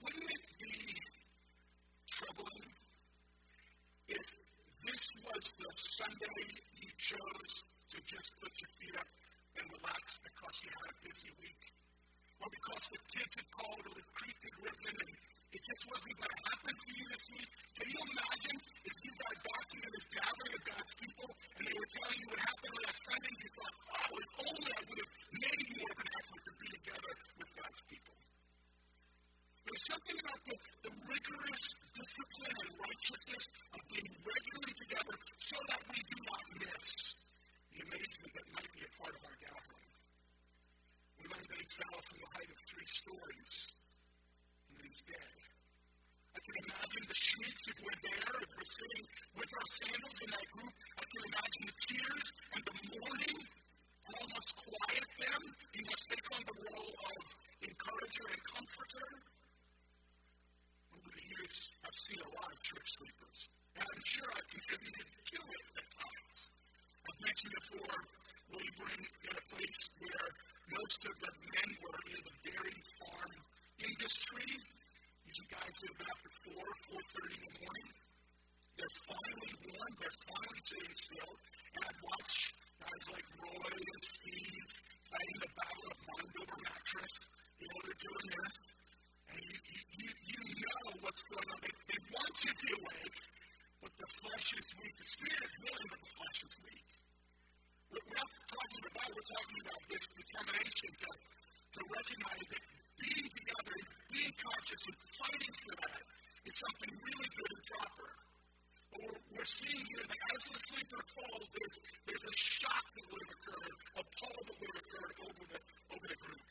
Wouldn't 0.03 0.27
it 0.27 0.45
be 0.59 0.75
troubling 2.11 2.67
if 4.11 4.27
this 4.83 5.05
was 5.23 5.45
the 5.55 5.71
Sunday 5.71 6.43
you 6.83 6.91
chose 6.99 7.53
to 7.95 7.97
just 8.11 8.29
put 8.43 8.51
your 8.59 8.73
feet 8.75 8.97
up 8.99 9.07
and 9.55 9.65
relax 9.79 10.19
because 10.19 10.55
you 10.67 10.71
had 10.75 10.91
a 10.91 10.99
busy 11.07 11.31
week, 11.39 11.63
or 12.43 12.49
because 12.51 12.85
the 12.91 13.03
kids 13.15 13.33
had 13.39 13.49
called 13.55 13.83
or 13.87 13.95
the 13.95 14.09
creek 14.19 14.39
had 14.43 14.57
risen 14.67 14.95
and 14.99 15.15
it 15.49 15.63
just 15.65 15.83
wasn't 15.89 16.17
going 16.21 16.35
to 16.37 16.43
happen 16.53 16.75
for 16.77 16.93
you 16.93 17.07
this 17.09 17.25
week. 17.33 17.51
Can 17.73 17.87
you 17.89 18.01
imagine 18.05 18.57
if 18.85 18.95
you 19.01 19.11
got 19.17 19.37
back 19.49 19.67
into 19.73 19.89
this 19.97 20.07
gathering 20.13 20.53
of 20.53 20.63
God's 20.69 20.95
people 21.01 21.29
and 21.57 21.63
they 21.65 21.73
were 21.73 21.91
telling 21.97 22.19
you 22.21 22.29
what 22.29 22.41
happened 22.45 22.77
last 22.85 23.01
Sunday? 23.09 23.33
You 23.33 23.51
thought, 23.57 23.75
oh, 23.89 24.13
if 24.13 24.33
only 24.45 24.71
I 24.77 24.81
would 24.85 25.01
have 25.01 25.13
made 25.41 25.65
more 25.73 25.89
of 25.89 25.99
an 26.05 26.11
effort 26.21 26.43
to 26.45 26.53
be 26.53 26.69
together 26.69 27.13
with 27.41 27.51
God's 27.57 27.83
people. 27.89 28.17
There's 29.69 29.87
something 29.89 30.19
about 30.21 30.41
the, 30.49 30.57
the 30.85 30.93
rigorous 31.17 31.65
discipline 31.97 32.57
and 32.57 32.73
righteousness 32.85 33.45
of 33.73 33.81
being 33.89 34.11
regularly 34.21 34.75
together 34.85 35.17
so 35.41 35.57
that 35.73 35.81
we 35.93 35.99
do 36.09 36.19
not 36.29 36.43
miss 36.61 36.87
the 37.73 37.81
amazement 37.89 38.33
that 38.37 38.47
might 38.53 38.73
be 38.77 38.83
a 38.85 38.93
part 39.01 39.13
of 39.17 39.23
our 39.25 39.39
gathering. 39.41 39.89
We 41.21 41.25
that 41.25 41.57
he 41.57 41.69
fell 41.73 42.01
from 42.05 42.17
the 42.21 42.31
height 42.37 42.51
of 42.53 42.59
three 42.69 42.89
stories 42.89 43.53
and 43.69 43.78
I 44.89 46.41
can 46.41 46.57
imagine 46.65 47.05
the 47.05 47.19
shrieks 47.21 47.65
if 47.69 47.77
we're 47.85 48.01
there, 48.09 48.33
if 48.41 48.51
we're 48.57 48.73
sitting 48.73 49.05
with 49.37 49.51
our 49.53 49.69
sandals 49.69 50.19
in 50.25 50.29
that 50.33 50.49
group. 50.57 50.75
I 50.97 51.05
can 51.05 51.23
imagine 51.29 51.65
the 51.69 51.77
tears 51.93 52.27
and 52.57 52.63
the 52.65 52.77
mourning. 52.89 53.39
Paul 54.09 54.27
must 54.33 54.53
quiet 54.57 55.09
them. 55.21 55.43
He 55.77 55.81
must 55.85 56.05
take 56.09 56.25
on 56.33 56.41
the 56.41 56.57
role 56.73 56.93
of 57.05 57.23
encourager 57.69 58.27
and 58.33 58.43
comforter. 58.49 59.09
Over 60.97 61.11
the 61.13 61.25
years, 61.37 61.57
I've 61.85 62.01
seen 62.09 62.21
a 62.25 62.31
lot 62.33 62.49
of 62.49 62.59
church 62.65 62.89
sleepers, 62.97 63.41
and 63.77 63.85
I'm 63.85 64.05
sure 64.09 64.29
I've 64.33 64.49
contributed 64.49 65.05
to 65.05 65.41
it 65.53 65.65
at 65.85 65.87
times. 66.01 66.39
I've 67.05 67.21
mentioned 67.29 67.55
before 67.61 67.99
laboring 68.57 69.05
in 69.05 69.33
a 69.37 69.45
place 69.53 69.81
where 70.01 70.29
most 70.73 71.01
of 71.05 71.15
the 71.21 71.33
men 71.45 71.71
were 71.85 72.01
in 72.09 72.21
the 72.25 72.35
dairy 72.49 72.81
farm 72.97 73.37
industry. 73.85 74.49
These 75.29 75.45
are 75.45 75.51
guys 75.61 75.75
who 75.77 75.93
have 75.93 75.99
been 76.01 76.09
up 76.09 76.23
at 76.25 76.35
4, 76.57 76.57
4.30 76.57 77.37
in 77.37 77.43
the 77.45 77.55
morning. 77.61 77.89
They're 78.81 78.97
finally 79.05 79.55
warm. 79.69 79.93
They're 80.01 80.21
finally 80.25 80.63
sitting 80.65 80.97
still. 80.97 81.33
And 81.77 81.83
I 81.85 81.93
watch 82.01 82.33
guys 82.81 83.05
like 83.13 83.27
Roy 83.37 83.73
and 83.77 84.03
Steve 84.09 84.69
fighting 85.05 85.39
the 85.45 85.53
battle 85.53 85.87
of 85.93 85.99
mind 86.01 86.33
over 86.41 86.57
mattress. 86.65 87.15
You 87.61 87.67
know, 87.69 87.81
they're 87.85 88.03
doing 88.09 88.29
this. 88.41 88.57
And 89.29 89.41
you, 89.45 89.57
you, 90.01 90.11
you, 90.17 90.41
know 90.49 91.05
what's 91.05 91.23
going 91.29 91.49
on. 91.53 91.59
They, 91.61 91.75
they 91.77 92.01
want 92.09 92.35
you 92.41 92.49
to 92.49 92.59
be 92.65 92.71
awake, 92.81 93.19
but 93.85 93.93
the 94.01 94.09
flesh 94.25 94.49
is 94.57 94.69
weak. 94.81 94.95
The 94.97 95.09
spirit 95.13 95.43
is 95.45 95.55
willing, 95.61 95.89
but 95.93 96.01
the 96.01 96.13
flesh 96.17 96.39
is 96.49 96.55
weak. 96.65 96.89
We're 97.93 98.11
not 98.17 98.31
talking 98.49 98.85
about, 98.97 99.09
we're 99.13 99.31
talking 99.37 99.61
about 99.61 99.83
this 99.93 100.05
determination 100.09 100.91
to, 101.05 101.11
to 101.13 101.81
recognize 101.85 102.47
that 102.49 102.65
being 102.99 103.29
together 103.31 103.73
and 103.79 103.89
being 104.11 104.35
conscious 104.35 104.83
and 104.91 104.97
fighting 105.15 105.55
for 105.63 105.75
that 105.87 106.03
is 106.45 106.55
something 106.59 106.93
really 106.99 107.31
good 107.31 107.51
and 107.55 107.65
proper. 107.71 108.09
But 108.91 108.99
we're, 109.07 109.21
we're 109.39 109.51
seeing 109.51 109.85
here 109.95 110.05
that 110.05 110.21
as 110.35 110.43
the 110.51 110.59
sleeper 110.73 111.03
falls, 111.15 111.47
there's, 111.55 111.77
there's 112.11 112.27
a 112.27 112.35
shock 112.35 112.85
that 112.99 113.05
would 113.07 113.23
have 113.23 113.35
occurred, 113.39 113.75
a 114.01 114.05
pall 114.05 114.39
that 114.43 114.57
would 114.59 114.71
have 114.75 114.83
occurred 114.83 115.17
over 115.29 115.45
the, 115.47 115.61
over 115.95 116.07
the 116.11 116.19
group. 116.19 116.45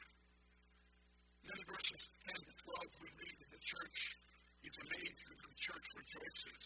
then 1.44 1.58
in 1.60 1.66
verses 1.68 2.02
10 2.32 2.34
to 2.34 2.54
12, 2.66 3.04
we 3.04 3.08
read 3.20 3.36
that 3.44 3.50
the 3.52 3.62
church 3.88 4.20
is 4.68 4.76
amazed 4.84 5.24
and 5.32 5.40
the 5.48 5.56
church 5.56 5.88
rejoices. 5.96 6.64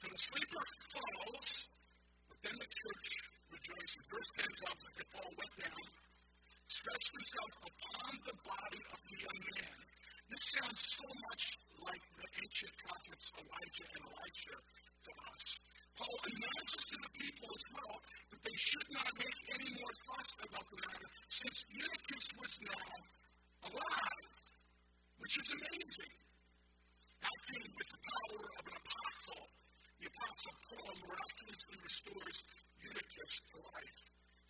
So 0.00 0.04
the 0.08 0.20
sleeper 0.32 0.64
falls, 0.96 1.48
but 2.28 2.38
then 2.40 2.56
the 2.56 2.70
church 2.72 3.08
rejoices. 3.52 4.02
Verse 4.08 4.30
10 4.40 4.48
tells 4.64 4.80
us 4.80 4.94
that 4.96 5.08
Paul 5.12 5.32
went 5.36 5.54
down 5.60 5.84
stretched 6.72 7.12
himself 7.12 7.52
upon 7.68 8.10
the 8.24 8.36
body 8.48 8.82
of 8.96 8.98
the 9.04 9.16
young 9.20 9.40
man. 9.60 9.76
This 10.32 10.44
sounds 10.56 10.80
so 10.88 11.04
much 11.04 11.44
like 11.84 12.04
the 12.16 12.28
ancient 12.32 12.74
prophets 12.80 13.28
Elijah 13.36 13.88
and 13.92 14.04
Elisha 14.08 14.56
to 14.56 15.10
us. 15.36 15.44
Paul 16.00 16.16
announces 16.32 16.82
to 16.88 16.96
the 16.96 17.12
people 17.12 17.48
as 17.52 17.64
well 17.76 17.94
that 18.32 18.40
they 18.40 18.56
should 18.56 18.88
not 18.96 19.10
make 19.20 19.38
any 19.52 19.70
more 19.76 19.94
fuss 20.08 20.30
about 20.48 20.66
the 20.72 20.78
matter 20.80 21.08
since 21.28 21.58
Eutychus 21.76 22.26
was 22.40 22.52
now 22.72 22.88
alive, 23.68 24.32
which 25.20 25.34
is 25.36 25.48
amazing. 25.52 26.21
Acting 27.22 27.64
with 27.78 27.88
the 27.88 28.00
power 28.02 28.42
of 28.58 28.64
an 28.66 28.76
apostle, 28.82 29.42
the 30.02 30.06
apostle 30.10 30.54
Paul 30.66 30.92
miraculously 31.06 31.78
restores 31.78 32.36
Eutychus 32.82 33.32
to 33.46 33.56
life. 33.62 34.00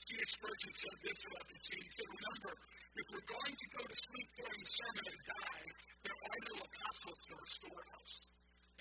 C.H. 0.00 0.32
Spurgeon 0.34 0.72
said 0.72 0.96
this 1.04 1.20
about 1.28 1.46
the 1.52 1.58
scene. 1.62 1.84
He 1.84 1.92
said, 1.92 2.08
Remember, 2.08 2.52
if 2.96 3.06
we're 3.12 3.28
going 3.28 3.54
to 3.54 3.68
go 3.76 3.82
to 3.84 3.96
sleep 3.96 4.28
during 4.40 4.58
the 4.58 4.72
sermon 4.72 5.04
and 5.12 5.22
die, 5.28 5.66
there 6.02 6.18
are 6.18 6.40
no 6.48 6.54
apostles 6.64 7.20
to 7.28 7.32
restore 7.38 7.82
us. 8.02 8.10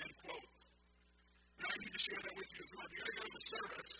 End 0.01 0.13
quote. 0.23 0.55
And 1.61 1.65
I 1.67 1.75
need 1.77 1.93
to 1.93 2.01
share 2.01 2.21
that 2.25 2.35
with 2.35 2.49
you 2.55 2.61
as 2.63 2.71
well. 2.73 2.85
If 2.87 2.93
you're 2.95 3.05
going 3.05 3.11
to 3.11 3.21
go 3.21 3.27
to 3.27 3.37
the 3.37 3.47
service, 3.51 3.91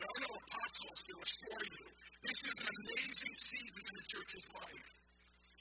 there 0.00 0.08
are 0.10 0.22
no 0.24 0.32
apostles 0.32 0.98
to 1.06 1.12
restore 1.20 1.62
you. 1.70 1.84
This 2.24 2.40
is 2.40 2.56
an 2.56 2.68
amazing 2.72 3.36
season 3.36 3.82
in 3.84 3.94
the 4.00 4.06
church's 4.08 4.46
life. 4.56 4.90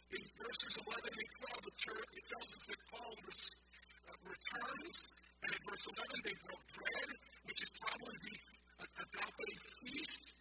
In 0.10 0.24
verses 0.41 0.74
11 0.80 1.06
and 1.06 1.32
12, 1.54 1.69
the 1.69 1.76
church, 1.78 2.10
it 2.17 2.26
tells 2.26 2.50
us 2.50 2.63
that 2.69 2.82
Paul 2.89 3.13
uh, 3.13 4.17
returns, 4.26 4.98
and 5.45 5.50
in 5.54 5.62
verse 5.69 5.86
11, 5.86 6.26
they 6.26 6.36
broke 6.45 6.65
bread, 6.74 7.10
which 7.45 7.62
is 7.62 7.72
probably 7.78 8.17
the 8.26 8.36
uh, 8.82 9.04
agape 9.06 9.54
feast 9.86 10.34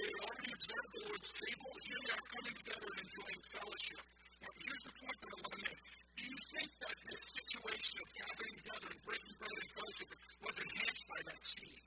they 0.00 0.08
had 0.08 0.20
already 0.24 0.50
observed 0.56 0.90
the 0.96 1.02
Lord's 1.12 1.30
table. 1.36 1.72
Here 1.84 2.00
they 2.08 2.14
are 2.16 2.26
coming 2.32 2.56
together 2.56 2.88
and 2.88 3.00
enjoying 3.04 3.42
fellowship. 3.52 4.02
Now, 4.40 4.52
here's 4.56 4.84
the 4.88 4.94
point 4.96 5.18
that 5.20 5.30
I 5.30 5.38
want 5.44 5.52
to 5.52 5.60
make. 5.60 5.80
Do 6.16 6.22
you 6.24 6.38
think 6.56 6.70
that 6.80 6.96
this 7.04 7.22
situation 7.36 7.96
of 8.00 8.08
gathering 8.16 8.54
together 8.64 8.88
and 8.88 9.00
breaking 9.04 9.36
bread 9.36 9.56
and 9.60 9.70
fellowship 9.76 10.08
was 10.40 10.56
enhanced 10.56 11.04
by 11.04 11.20
that 11.28 11.42
scene? 11.44 11.82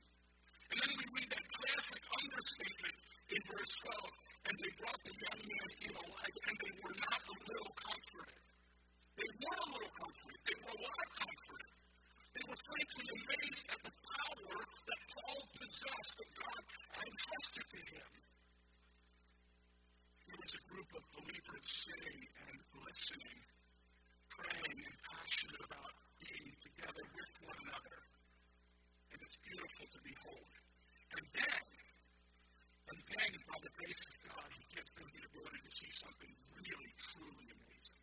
And 0.69 0.77
then 0.77 0.91
we 0.93 1.05
read 1.17 1.29
that 1.33 1.45
classic 1.57 2.01
understatement 2.05 2.95
in 3.31 3.41
verse 3.47 3.73
12, 3.87 4.49
and 4.49 4.55
they 4.59 4.71
brought 4.75 5.01
the 5.03 5.15
young 5.15 5.41
man 5.47 5.69
in 5.87 5.93
alive, 5.95 6.35
and 6.43 6.55
they 6.59 6.73
were 6.83 6.95
not 6.99 7.19
a 7.23 7.35
little 7.47 7.73
comforted. 7.79 8.43
They 9.15 9.29
were 9.29 9.57
a 9.63 9.67
little 9.71 9.93
comforted. 9.95 10.41
They 10.43 10.57
were 10.59 10.73
a 10.73 10.81
lot 10.83 11.07
comforted. 11.15 11.71
They 12.33 12.45
were 12.49 12.59
frankly 12.65 13.05
amazed 13.13 13.65
at 13.69 13.81
the 13.85 13.93
power 13.93 14.57
that 14.57 15.01
Paul 15.13 15.41
possessed 15.53 16.13
that 16.17 16.31
God 16.33 16.61
had 16.97 17.05
entrusted 17.07 17.65
to 17.69 17.81
him. 17.93 18.11
There 20.27 20.39
was 20.41 20.53
a 20.57 20.63
group 20.65 20.89
of 20.97 21.03
believers 21.13 21.65
sitting 21.69 22.21
and 22.25 22.57
listening, 22.73 23.39
praying 24.33 24.79
and 24.81 24.97
passionate 24.97 25.63
about 25.69 25.93
being 26.17 26.49
together 26.57 27.05
with 27.05 27.31
one 27.45 27.59
another. 27.69 27.97
And 29.13 29.19
it's 29.21 29.37
beautiful 29.45 29.85
to 29.93 29.99
behold. 30.01 30.53
And 31.13 31.25
then, 31.37 31.82
and 32.91 32.99
then, 32.99 33.31
by 33.47 33.57
the 33.63 33.73
grace 33.79 34.03
of 34.11 34.15
God, 34.27 34.47
He 34.51 34.63
gives 34.75 34.91
them 34.99 35.07
the 35.07 35.23
ability 35.23 35.61
to 35.63 35.71
see 35.71 35.91
something 35.95 36.33
really, 36.51 36.91
truly 36.99 37.47
amazing. 37.47 38.01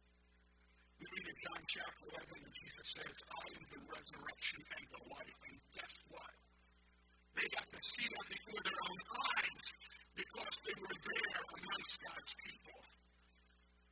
We 0.97 1.05
read 1.17 1.27
in 1.33 1.39
John 1.41 1.63
chapter 1.69 2.05
11, 2.13 2.45
and 2.45 2.55
Jesus 2.57 2.87
says, 2.97 3.17
I 3.29 3.45
am 3.57 3.65
the 3.73 3.83
resurrection 3.89 4.61
and 4.77 4.85
the 4.89 5.03
life. 5.09 5.39
And 5.49 5.57
guess 5.73 5.95
what? 6.13 6.33
They 7.37 7.47
got 7.57 7.69
to 7.69 7.81
see 7.81 8.07
that 8.09 8.27
before 8.29 8.61
their 8.65 8.81
own 8.85 9.01
eyes 9.17 9.65
because 10.13 10.55
they 10.69 10.77
were 10.77 10.99
there 11.01 11.41
amongst 11.41 11.95
God's 12.05 12.33
people. 12.37 12.81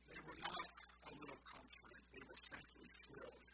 They 0.05 0.21
were 0.21 0.39
not 0.41 0.69
a 1.09 1.11
little 1.17 1.41
comforted. 1.45 2.03
They 2.13 2.23
were 2.29 2.39
frankly 2.45 2.89
thrilled. 3.09 3.47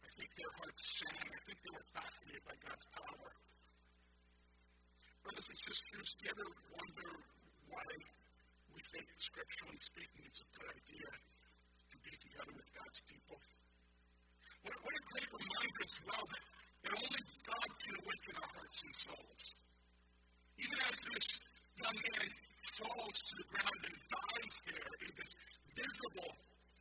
I 0.00 0.08
think 0.16 0.30
their 0.40 0.52
hearts 0.56 0.82
sang. 1.04 1.26
I 1.28 1.40
think 1.44 1.58
they 1.60 1.72
were 1.76 1.88
fascinated 1.92 2.42
by 2.48 2.56
God's 2.64 2.86
power. 2.96 3.28
Brothers 5.30 5.46
and 5.46 5.62
sisters, 5.62 6.08
do 6.18 6.26
you 6.26 6.30
ever 6.34 6.48
wonder 6.74 7.10
why 7.70 7.86
we 8.74 8.82
think, 8.82 9.06
scripturally 9.14 9.78
speaking, 9.78 10.26
it's 10.26 10.42
a 10.42 10.48
good 10.58 10.66
idea 10.74 11.06
to 11.06 11.96
be 12.02 12.10
together 12.18 12.50
with 12.50 12.66
God's 12.74 12.98
people? 13.06 13.38
What, 14.66 14.74
what 14.74 14.90
a 14.90 15.02
great 15.14 15.30
reminder 15.30 15.82
as 15.86 15.96
well 16.02 16.24
that, 16.34 16.44
that 16.82 16.92
only 16.98 17.22
God 17.46 17.70
can 17.78 17.94
awaken 18.02 18.32
our 18.42 18.50
hearts 18.58 18.78
and 18.82 18.94
souls. 19.06 19.42
Even 20.66 20.78
as 20.82 20.98
this 20.98 21.26
young 21.78 21.98
man 22.10 22.28
falls 22.74 23.16
to 23.30 23.34
the 23.38 23.46
ground 23.54 23.82
and 23.86 23.98
dies 24.10 24.54
there 24.66 24.92
in 24.98 25.10
this 25.14 25.32
visible, 25.78 26.30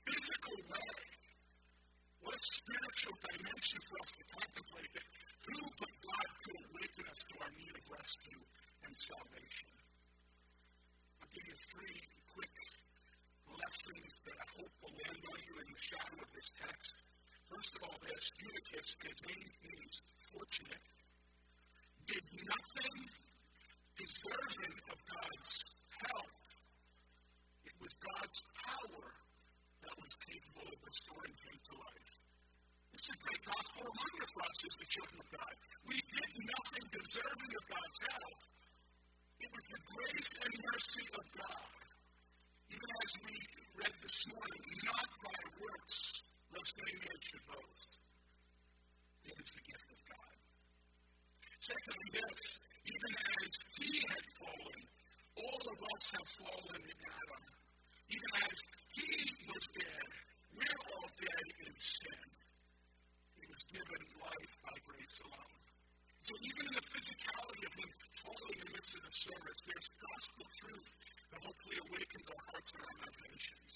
physical 0.10 0.58
way. 0.74 0.98
What 2.26 2.34
a 2.34 2.42
spiritual 2.42 3.14
dimension 3.30 3.80
for 3.86 3.96
us 4.02 4.12
to 4.18 4.24
contemplate 4.34 4.92
that 4.98 5.08
who 5.50 5.66
but 5.82 5.94
God 6.04 6.28
could 6.46 6.58
awaken 6.62 7.06
us 7.10 7.22
to 7.26 7.34
our 7.42 7.52
need 7.58 7.74
of 7.74 7.86
rescue 7.90 8.42
and 8.86 8.94
salvation. 8.94 9.72
I'll 11.24 11.32
give 11.34 11.46
you 11.48 11.58
three 11.74 12.00
quick 12.36 12.56
lessons 13.50 14.12
that 14.30 14.38
I 14.38 14.48
hope 14.60 14.74
will 14.84 14.94
land 14.94 15.24
on 15.26 15.40
you 15.42 15.54
in 15.58 15.68
the 15.74 15.79
shadow 15.90 16.22
of 16.22 16.30
this 16.38 16.50
text. 16.54 16.96
First 17.50 17.72
of 17.74 17.82
all, 17.90 17.98
this 18.06 18.26
Eutychus, 18.38 18.90
his 19.02 19.20
name 19.26 19.50
means 19.66 19.94
fortunate, 20.30 20.86
did 22.06 22.26
nothing 22.46 22.98
deserving 23.98 24.76
of 24.86 24.98
God's 25.02 25.52
help. 26.06 26.34
It 27.66 27.76
was 27.82 27.94
God's 27.98 28.40
power 28.54 29.08
that 29.82 29.96
was 29.98 30.14
capable 30.30 30.70
of 30.70 30.78
restoring 30.78 31.36
him 31.42 31.58
to 31.58 31.74
life. 31.74 32.12
This 32.94 33.02
is 33.10 33.10
a 33.10 33.20
great 33.26 33.44
gospel 33.50 33.82
reminder 33.90 34.28
for 34.30 34.42
us 34.46 34.58
as 34.70 34.76
the 34.78 34.90
children 34.94 35.18
of 35.26 35.30
God. 35.42 35.54
We 35.90 35.98
did 35.98 36.32
nothing 36.38 36.86
deserving 36.94 37.52
of 37.58 37.64
God's 37.66 38.00
help. 38.14 38.40
It 39.42 39.50
was 39.50 39.66
the 39.74 39.82
grace 39.90 40.32
and 40.38 40.54
mercy 40.54 41.06
of 41.18 41.26
God. 41.34 41.79
Lest 46.60 46.76
any 46.84 46.98
man 47.08 47.20
should 47.24 47.46
boast. 47.48 47.92
It 49.32 49.38
is 49.40 49.52
the 49.56 49.64
gift 49.64 49.90
of 49.96 50.02
God. 50.12 50.36
Secondly, 51.64 52.10
this, 52.20 52.42
even 52.84 53.12
as 53.16 53.52
he 53.80 53.92
had 54.12 54.26
fallen, 54.44 54.82
all 55.40 55.64
of 55.72 55.80
us 55.80 56.04
have 56.20 56.30
fallen 56.44 56.82
in 56.84 57.00
Adam. 57.00 57.44
Even 58.12 58.32
as 58.44 58.58
he 58.92 59.12
was 59.48 59.64
dead, 59.72 60.08
we're 60.52 60.82
all 60.92 61.10
dead 61.16 61.48
in 61.64 61.74
sin. 61.80 62.28
He 63.40 63.46
was 63.48 63.62
given 63.72 64.02
life 64.20 64.54
by 64.60 64.76
grace 64.84 65.18
alone. 65.24 65.60
So 66.28 66.34
even 66.44 66.64
in 66.68 66.76
the 66.76 66.88
physicality 66.92 67.64
of 67.64 67.74
him 67.80 67.92
falling 68.20 68.58
in 68.60 68.66
the 68.68 68.74
midst 68.76 68.94
of 69.00 69.04
the 69.08 69.16
service, 69.16 69.60
there's 69.64 69.90
gospel 69.96 70.46
truth 70.60 70.92
that 71.32 71.40
hopefully 71.40 71.78
awakens 71.88 72.28
our 72.36 72.44
hearts 72.52 72.70
and 72.76 72.82
our 72.84 72.94
imaginations. 73.00 73.74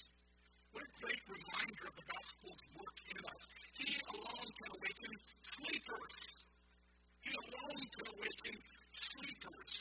What 0.74 0.82
a 0.82 0.92
great 0.98 1.22
reminder 1.30 1.84
of 1.86 1.94
the 1.94 2.08
gospel's 2.10 2.62
work 2.74 2.98
in 3.06 3.18
us. 3.22 3.42
He 3.78 3.90
alone 4.10 4.50
can 4.58 4.70
awaken 4.74 5.12
sleepers. 5.38 6.18
He 7.22 7.30
alone 7.30 7.84
can 7.94 8.06
awaken 8.10 8.54
sleepers. 8.90 9.74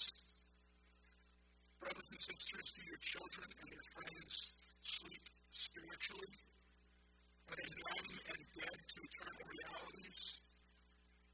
Brothers 1.82 2.10
and 2.14 2.22
sisters, 2.22 2.68
do 2.78 2.82
your 2.86 3.02
children 3.02 3.48
and 3.58 3.70
their 3.74 3.88
friends 3.98 4.34
sleep 4.86 5.26
spiritually? 5.50 6.34
Are 7.50 7.58
they 7.58 7.70
numb 7.74 8.14
and 8.30 8.42
dead 8.54 8.78
to 8.78 8.98
eternal 9.02 9.46
realities? 9.50 10.22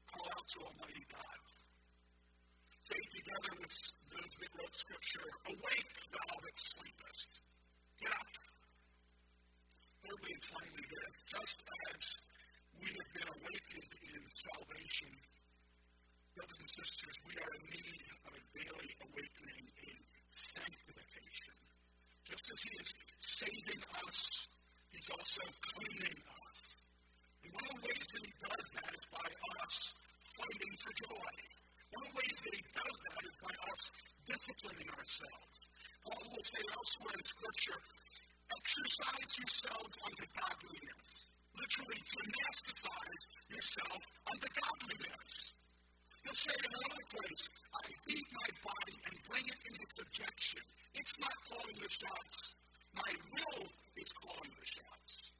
Call 0.08 0.24
out 0.24 0.46
to 0.56 0.58
Almighty 0.72 1.04
God. 1.12 1.40
Say 2.80 3.00
together 3.12 3.52
with 3.60 3.74
those 4.08 4.34
that 4.40 4.50
wrote 4.56 4.72
Scripture, 4.74 5.28
Awake, 5.52 5.94
thou 6.16 6.32
that 6.32 6.56
sleepest. 6.56 7.44
Get 8.00 8.10
up. 8.16 8.32
Thirdly 10.00 10.32
and 10.34 10.44
finally, 10.50 10.86
this 10.90 11.16
just 11.28 11.58
as 11.60 12.02
we 12.82 12.88
have 12.90 13.10
been 13.14 13.30
awakened 13.30 13.94
in 13.94 14.22
salvation, 14.32 15.12
brothers 16.34 16.60
and 16.66 16.72
sisters, 16.72 17.16
we 17.30 17.34
are 17.38 17.52
in 17.54 17.64
need 17.70 18.04
of 18.26 18.32
a 18.34 18.42
daily 18.50 18.90
awakening 19.06 19.66
in 19.86 19.98
sanctification. 20.34 21.56
As 22.60 22.68
He 22.68 22.76
is 22.76 22.92
saving 23.40 23.82
us, 24.04 24.18
He's 24.92 25.08
also 25.16 25.40
cleaning 25.64 26.18
us. 26.44 26.60
And 27.40 27.56
one 27.56 27.64
of 27.64 27.72
the 27.72 27.88
ways 27.88 28.04
that 28.12 28.20
He 28.20 28.32
does 28.36 28.66
that 28.76 28.90
is 29.00 29.06
by 29.08 29.28
us 29.64 29.76
fighting 30.36 30.74
for 30.76 30.92
joy. 31.08 31.32
One 31.88 32.04
of 32.04 32.08
the 32.12 32.18
ways 32.20 32.36
that 32.36 32.54
He 32.60 32.64
does 32.68 32.96
that 33.00 33.20
is 33.24 33.36
by 33.40 33.54
us 33.64 33.82
disciplining 34.28 34.90
ourselves. 34.92 35.56
Paul 36.04 36.20
will 36.20 36.46
say 36.52 36.60
elsewhere 36.68 37.16
in 37.16 37.24
Scripture, 37.32 37.80
exercise 37.80 39.30
yourselves 39.40 39.94
unto 40.04 40.24
godliness. 40.36 41.10
Literally, 41.56 42.00
gymnasticize 42.12 43.22
yourself 43.56 44.00
unto 44.28 44.48
godliness. 44.52 45.32
He'll 46.28 46.42
say 46.44 46.56
in 46.60 46.72
another 46.76 47.04
place, 47.08 47.42
I 47.70 47.86
beat 48.06 48.28
my 48.34 48.50
body 48.66 48.96
and 49.06 49.14
bring 49.30 49.46
it 49.46 49.60
into 49.66 49.86
subjection. 49.94 50.62
It's 50.94 51.16
not 51.22 51.36
calling 51.46 51.78
the 51.78 51.90
shots. 51.90 52.54
My 52.94 53.12
will 53.30 53.70
is 53.94 54.10
calling 54.18 54.50
the 54.50 54.66
shots. 54.66 55.30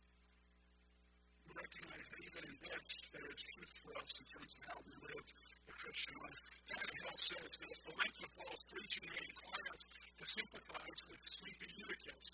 We 1.42 1.50
recognize 1.58 2.06
that 2.06 2.22
even 2.22 2.42
in 2.46 2.56
this, 2.62 2.86
there 3.10 3.26
is 3.26 3.40
truth 3.42 3.74
for 3.82 3.92
us 3.98 4.10
in 4.22 4.26
terms 4.30 4.52
of 4.54 4.62
how 4.70 4.78
we 4.86 4.94
live 5.10 5.26
the 5.66 5.74
Christian 5.74 6.14
life. 6.22 6.40
Kenneth 6.70 6.94
Hale 7.02 7.18
says 7.18 7.50
that 7.66 7.78
the 7.90 7.94
length 7.98 8.20
of 8.22 8.30
Paul's 8.38 8.64
preaching 8.70 9.06
may 9.10 9.24
require 9.26 9.66
us 9.74 9.82
to 10.22 10.24
sympathize 10.30 11.00
with 11.10 11.22
sleepy 11.26 11.70
Eutychus, 11.82 12.28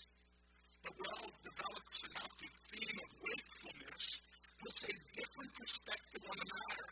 the 0.84 0.92
well-developed 0.92 1.92
synoptic 1.96 2.52
theme 2.68 2.98
of 3.00 3.10
wakefulness 3.24 4.04
puts 4.60 4.80
a 4.84 4.94
different 5.16 5.52
perspective 5.56 6.22
on 6.28 6.36
the 6.36 6.48
matter. 6.52 6.88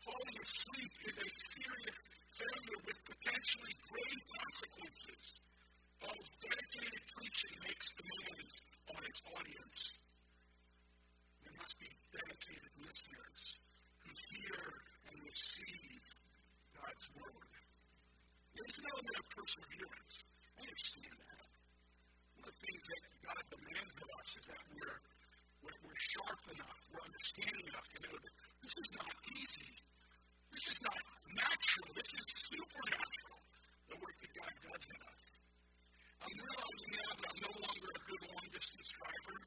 Falling 0.00 0.38
asleep 0.38 0.92
is 1.10 1.16
a 1.18 1.28
serious 1.58 1.98
failure 2.40 2.80
with 2.88 2.98
potentially 3.04 3.74
grave 3.84 4.22
consequences. 4.32 5.24
Paul's 6.00 6.30
dedicated 6.40 7.02
preaching 7.12 7.54
makes 7.60 7.88
demands 8.00 8.54
on 8.96 9.00
its 9.04 9.20
audience. 9.28 9.78
There 11.44 11.56
must 11.60 11.76
be 11.76 11.90
dedicated 12.08 12.72
listeners 12.80 13.40
who 14.00 14.10
hear 14.32 14.60
and 15.12 15.16
receive 15.20 16.02
God's 16.72 17.06
word. 17.20 17.52
There's 18.56 18.76
an 18.80 18.86
element 18.88 19.16
of 19.20 19.26
perseverance. 19.36 20.14
I 20.56 20.60
understand 20.64 21.16
that. 21.20 21.48
One 22.40 22.44
of 22.48 22.56
the 22.56 22.56
things 22.56 22.84
that 22.88 23.02
God 23.20 23.42
demands 23.52 23.94
of 24.00 24.08
us 24.16 24.30
is 24.40 24.44
that 24.48 24.62
we're, 24.72 24.98
we're, 25.60 25.78
we're 25.84 26.02
sharp 26.16 26.40
enough, 26.56 26.80
we're 26.88 27.04
understanding 27.04 27.66
enough 27.68 27.88
to 27.92 27.98
know 28.08 28.16
that 28.16 28.34
this 28.64 28.74
is 28.80 28.90
not 28.96 29.12
easy. 29.28 29.72
This 30.50 30.64
is 30.72 30.78
not 30.80 31.00
natural. 31.36 31.88
This 31.94 32.10
is 32.16 32.26
supernatural, 32.50 33.38
the 33.90 33.96
work 34.00 34.16
that 34.20 34.32
God 34.34 34.54
does 34.64 34.84
in 34.90 35.00
us. 35.00 35.24
I'm 36.20 36.36
realizing 36.36 36.90
now 36.96 37.10
that 37.16 37.26
I'm 37.30 37.40
no 37.40 37.54
longer 37.60 37.90
a 37.90 38.02
good 38.10 38.22
long 38.30 38.46
distance 38.50 38.90
driver. 38.96 39.38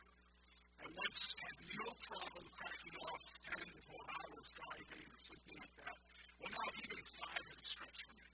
I 0.83 0.85
once 0.89 1.21
had 1.39 1.55
no 1.63 1.87
problem 2.03 2.45
cracking 2.53 2.97
off 3.03 3.23
10 3.53 3.63
to 3.63 3.79
12 3.87 4.17
hours 4.19 4.47
driving 4.53 5.05
or 5.07 5.21
something 5.23 5.57
like 5.63 5.75
that. 5.83 5.97
Well, 6.39 6.51
now 6.51 6.67
even 6.75 7.01
five 7.07 7.43
is 7.53 7.59
a 7.59 7.67
stretch 7.67 7.99
for 8.03 8.15
me. 8.19 8.33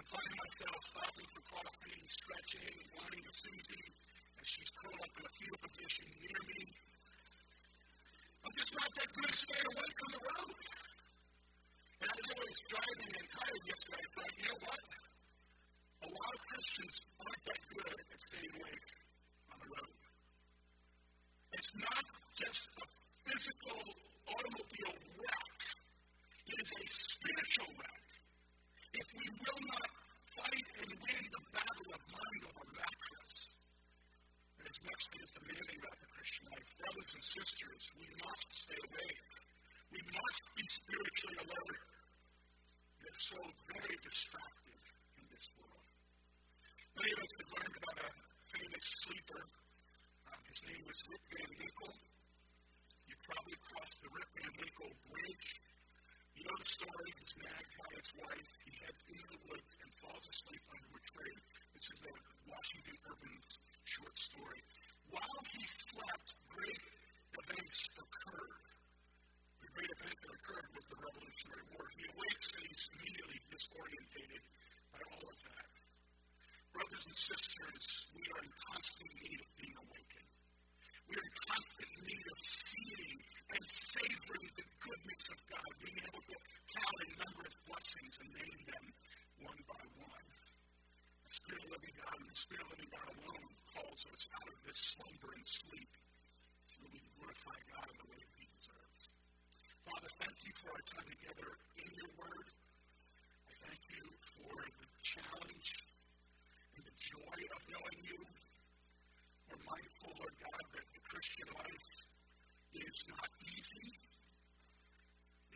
I'm 0.00 0.06
finding 0.08 0.36
myself 0.40 0.80
stopping 0.80 1.28
for 1.28 1.42
coffee, 1.52 2.00
stretching, 2.08 2.74
whining 2.96 3.22
to 3.28 3.32
Susie 3.36 3.88
as 4.40 4.46
she's 4.48 4.70
curled 4.80 5.00
up 5.04 5.12
in 5.12 5.24
a 5.28 5.32
fetal 5.36 5.60
position 5.60 6.06
near 6.16 6.40
me. 6.48 6.62
I'm 8.40 8.54
just 8.56 8.72
not 8.72 8.88
that 8.88 9.08
good 9.12 9.28
at 9.28 9.36
staying 9.36 9.68
awake 9.68 9.98
on 10.00 10.10
the 10.16 10.22
road. 10.24 10.56
And 12.00 12.08
as 12.08 12.24
I 12.24 12.36
was 12.40 12.58
driving 12.72 13.12
and 13.20 13.28
tired 13.28 13.62
yesterday, 13.68 14.00
I 14.00 14.08
thought, 14.16 14.32
you 14.40 14.44
know 14.48 14.60
what? 14.64 14.82
A 16.00 16.08
lot 16.08 16.32
of 16.32 16.40
Christians 16.48 16.94
aren't 17.20 17.44
that 17.44 17.62
good 17.76 17.98
at 18.00 18.20
staying 18.24 18.52
awake 18.56 18.86
on 19.52 19.56
the 19.60 19.68
road. 19.76 19.96
It's 21.52 21.72
not 21.76 22.04
sisters, 37.30 37.84
we 37.94 38.08
must 38.18 38.48
stay 38.50 38.80
awake. 38.90 39.22
We 39.94 40.00
must 40.02 40.42
be 40.58 40.64
spiritually 40.66 41.38
alert. 41.46 41.82
We're 42.98 43.22
so 43.22 43.38
very 43.70 43.96
distracted 44.02 44.80
in 45.14 45.24
this 45.30 45.46
world. 45.54 45.86
Many 46.98 47.10
of 47.14 47.20
us 47.22 47.34
have 47.38 47.50
learned 47.54 47.76
about 47.78 47.98
a 48.02 48.10
famous 48.50 48.86
sleeper. 49.06 49.42
Um, 50.26 50.40
his 50.50 50.60
name 50.66 50.84
was 50.90 50.98
Rip 51.06 51.24
Van 51.38 51.50
Winkle. 51.54 51.94
You 53.06 53.14
probably 53.22 53.58
crossed 53.62 53.98
the 54.02 54.10
Rip 54.10 54.30
Van 54.42 54.52
Winkle 54.58 54.92
Bridge. 55.06 55.48
You 56.34 56.42
know 56.50 56.56
the 56.58 56.70
story. 56.70 57.08
He's 57.14 57.34
nagged 57.46 57.74
by 57.78 57.90
his 57.94 58.10
wife. 58.18 58.50
He 58.66 58.72
heads 58.82 59.02
into 59.06 59.26
the 59.38 59.40
woods 59.54 59.72
and 59.86 59.90
falls 60.20 60.36
asleep 60.36 60.64
under 60.68 60.92
a 60.92 61.02
tree. 61.16 61.38
This 61.72 61.88
is 61.96 62.00
a 62.04 62.12
Washington 62.44 62.96
Irving's 63.08 63.52
short 63.88 64.12
story. 64.12 64.60
While 65.08 65.40
he 65.48 65.62
slept, 65.64 66.28
great 66.52 66.84
events 67.40 67.78
occurred. 67.96 68.64
The 69.64 69.70
great 69.72 69.92
event 69.96 70.16
that 70.20 70.32
occurred 70.36 70.68
was 70.76 70.84
the 70.92 71.00
Revolutionary 71.00 71.64
War. 71.72 71.84
He 71.96 72.04
awakes 72.04 72.48
and 72.52 72.64
he's 72.68 72.84
immediately 72.92 73.40
disorientated 73.48 74.42
by 74.92 75.00
all 75.08 75.24
of 75.24 75.38
that. 75.40 75.68
Brothers 76.76 77.04
and 77.08 77.16
sisters, 77.16 77.84
we 78.12 78.22
are 78.28 78.40
in 78.44 78.52
constant 78.60 79.12
need 79.24 79.40
of 79.40 79.50
being 79.56 79.76
awakened. 79.88 80.30
We 81.08 81.16
are 81.16 81.24
in 81.24 81.36
constant 81.48 81.92
need 81.96 82.26
of 82.28 82.38
seeing 82.44 83.16
and 83.56 83.64
savoring 83.64 84.46
the 84.52 84.66
goodness 84.84 85.24
of 85.32 85.38
God, 85.48 85.70
being 85.80 86.00
able 86.04 86.24
to 86.28 86.36
count 86.76 86.98
and 87.08 87.12
number 87.24 87.42
his 87.48 87.56
blessings 87.64 88.14
and 88.20 88.30
name 88.36 88.60
them 88.68 88.84
one 89.44 89.60
by 89.68 89.82
one. 90.00 90.26
The 91.24 91.32
Spirit 91.32 91.62
of 91.64 91.70
living 91.70 91.94
God 91.96 92.16
and 92.20 92.28
the 92.28 92.40
Spirit 92.40 92.64
of 92.64 92.70
living 92.76 92.90
God 92.90 93.08
alone 93.10 93.50
calls 93.72 94.00
us 94.10 94.22
out 94.36 94.48
of 94.50 94.58
this 94.66 94.80
slumber 94.94 95.30
and 95.32 95.46
sleep 95.46 95.92
so 96.66 96.76
that 96.84 96.90
we 96.92 97.00
can 97.00 97.12
glorify 97.16 97.58
God 97.70 97.86
in 97.90 97.96
the 98.00 98.08
way 98.10 98.20
that 98.20 98.34
he 98.36 98.46
deserves. 98.50 99.02
Father, 99.86 100.10
thank 100.20 100.36
you 100.44 100.52
for 100.60 100.68
our 100.74 100.84
time 100.84 101.08
together 101.08 101.50
in 101.80 101.88
your 101.96 102.12
word. 102.20 102.48
I 103.48 103.54
thank 103.64 103.82
you 103.90 104.04
for 104.20 104.54
the 104.60 104.88
challenge 105.00 105.70
and 106.76 106.82
the 106.84 106.96
joy 107.00 107.38
of 107.56 107.60
knowing 107.70 108.00
you. 108.04 108.20
We're 109.48 109.64
mindful, 109.66 110.10
Lord 110.20 110.36
God, 110.38 110.64
that 110.76 110.86
the 110.92 111.02
Christian 111.08 111.48
life 111.56 111.90
is 112.76 112.98
not 113.10 113.30
easy. 113.42 113.88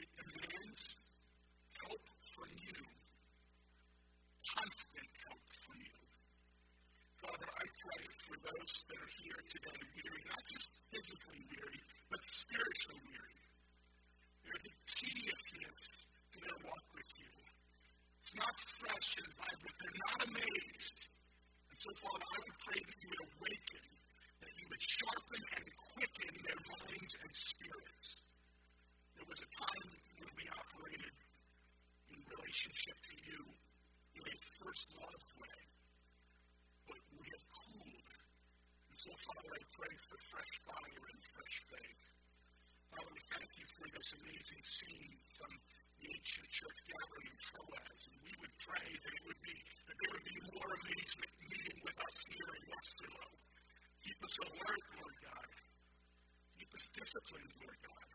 It 0.02 0.08
demands 0.18 0.82
help 1.78 2.02
from 2.34 2.50
you, 2.58 2.78
constant 4.58 5.10
help 5.30 5.44
from 5.62 5.78
you. 5.78 6.00
Father, 7.22 7.50
I 7.54 7.66
pray 7.84 8.04
for 8.24 8.36
those 8.40 8.72
that 8.88 8.96
are 8.96 9.14
here 9.20 9.40
today 9.52 9.80
weary, 9.92 10.24
not 10.32 10.40
just 10.48 10.68
physically 10.88 11.42
weary, 11.52 11.80
but 12.08 12.20
spiritually 12.24 13.04
weary. 13.12 13.38
There's 14.44 14.64
a 14.72 14.74
tediousness 14.88 15.80
to 16.32 16.38
their 16.40 16.58
walk 16.64 16.86
with 16.96 17.10
you. 17.20 17.32
It's 18.24 18.36
not 18.40 18.54
fresh 18.80 19.10
and 19.20 19.30
vibrant. 19.36 19.76
They're 19.76 20.00
not 20.08 20.20
amazed. 20.32 20.98
And 21.68 21.76
so, 21.76 21.90
Father, 22.00 22.24
I 22.24 22.38
would 22.40 22.58
pray 22.64 22.80
that 22.80 22.98
you 23.04 23.08
would 23.12 23.24
awaken, 23.36 23.84
that 24.40 24.52
you 24.56 24.66
would 24.72 24.84
sharpen 24.84 25.42
and 25.60 25.66
quicken 25.92 26.32
their 26.40 26.60
minds 26.72 27.12
and 27.20 27.32
spirits. 27.36 28.08
There 29.12 29.28
was 29.28 29.40
a 29.44 29.50
time 29.60 29.90
when 30.24 30.32
we 30.40 30.44
operated 30.48 31.14
in 32.14 32.18
relationship 32.32 32.96
to 32.96 33.14
you 33.28 33.40
in 34.16 34.24
a 34.24 34.36
first 34.62 34.86
love 34.96 35.24
way, 35.36 35.60
but 36.88 37.00
we 37.18 37.26
have 37.28 37.44
cooled. 37.50 38.10
And 38.88 38.98
so, 38.98 39.10
Father, 39.26 39.50
I 39.50 39.62
pray 39.74 39.94
for 40.06 40.16
fresh 40.30 40.54
fire 40.62 41.04
and 41.10 41.20
fresh 41.26 41.56
faith. 41.74 42.02
Father, 42.94 43.10
we 43.10 43.22
thank 43.34 43.50
you 43.58 43.66
for 43.74 43.86
this 43.90 44.08
amazing 44.22 44.62
scene 44.62 45.14
from 45.34 45.52
the 45.98 46.06
ancient 46.14 46.48
church 46.52 46.78
gathering 46.84 47.26
in 47.32 47.38
Troas, 47.42 48.00
and 48.06 48.16
we 48.22 48.32
would 48.38 48.54
pray 48.60 48.86
that 48.86 49.12
it 49.14 49.22
would 49.24 49.42
be 49.42 49.56
that 49.88 49.96
there 49.98 50.12
would 50.14 50.28
be 50.28 50.38
amazement 50.94 51.34
meeting 51.50 51.78
with 51.82 51.98
us 51.98 52.16
here 52.30 52.50
in 52.54 52.62
Westerlo. 52.70 53.26
Keep 54.06 54.18
us 54.22 54.36
alert, 54.46 54.84
Lord 54.94 55.18
God. 55.26 55.48
Keep 56.54 56.70
us 56.70 56.86
disciplined, 56.94 57.50
Lord 57.58 57.80
God. 57.82 58.08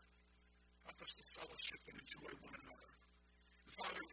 Help 0.88 0.98
us 1.04 1.12
to 1.12 1.24
fellowship 1.36 1.80
and 1.92 1.96
enjoy 2.00 2.32
one 2.40 2.56
another. 2.56 2.92
And 3.68 3.72
Father, 3.76 4.04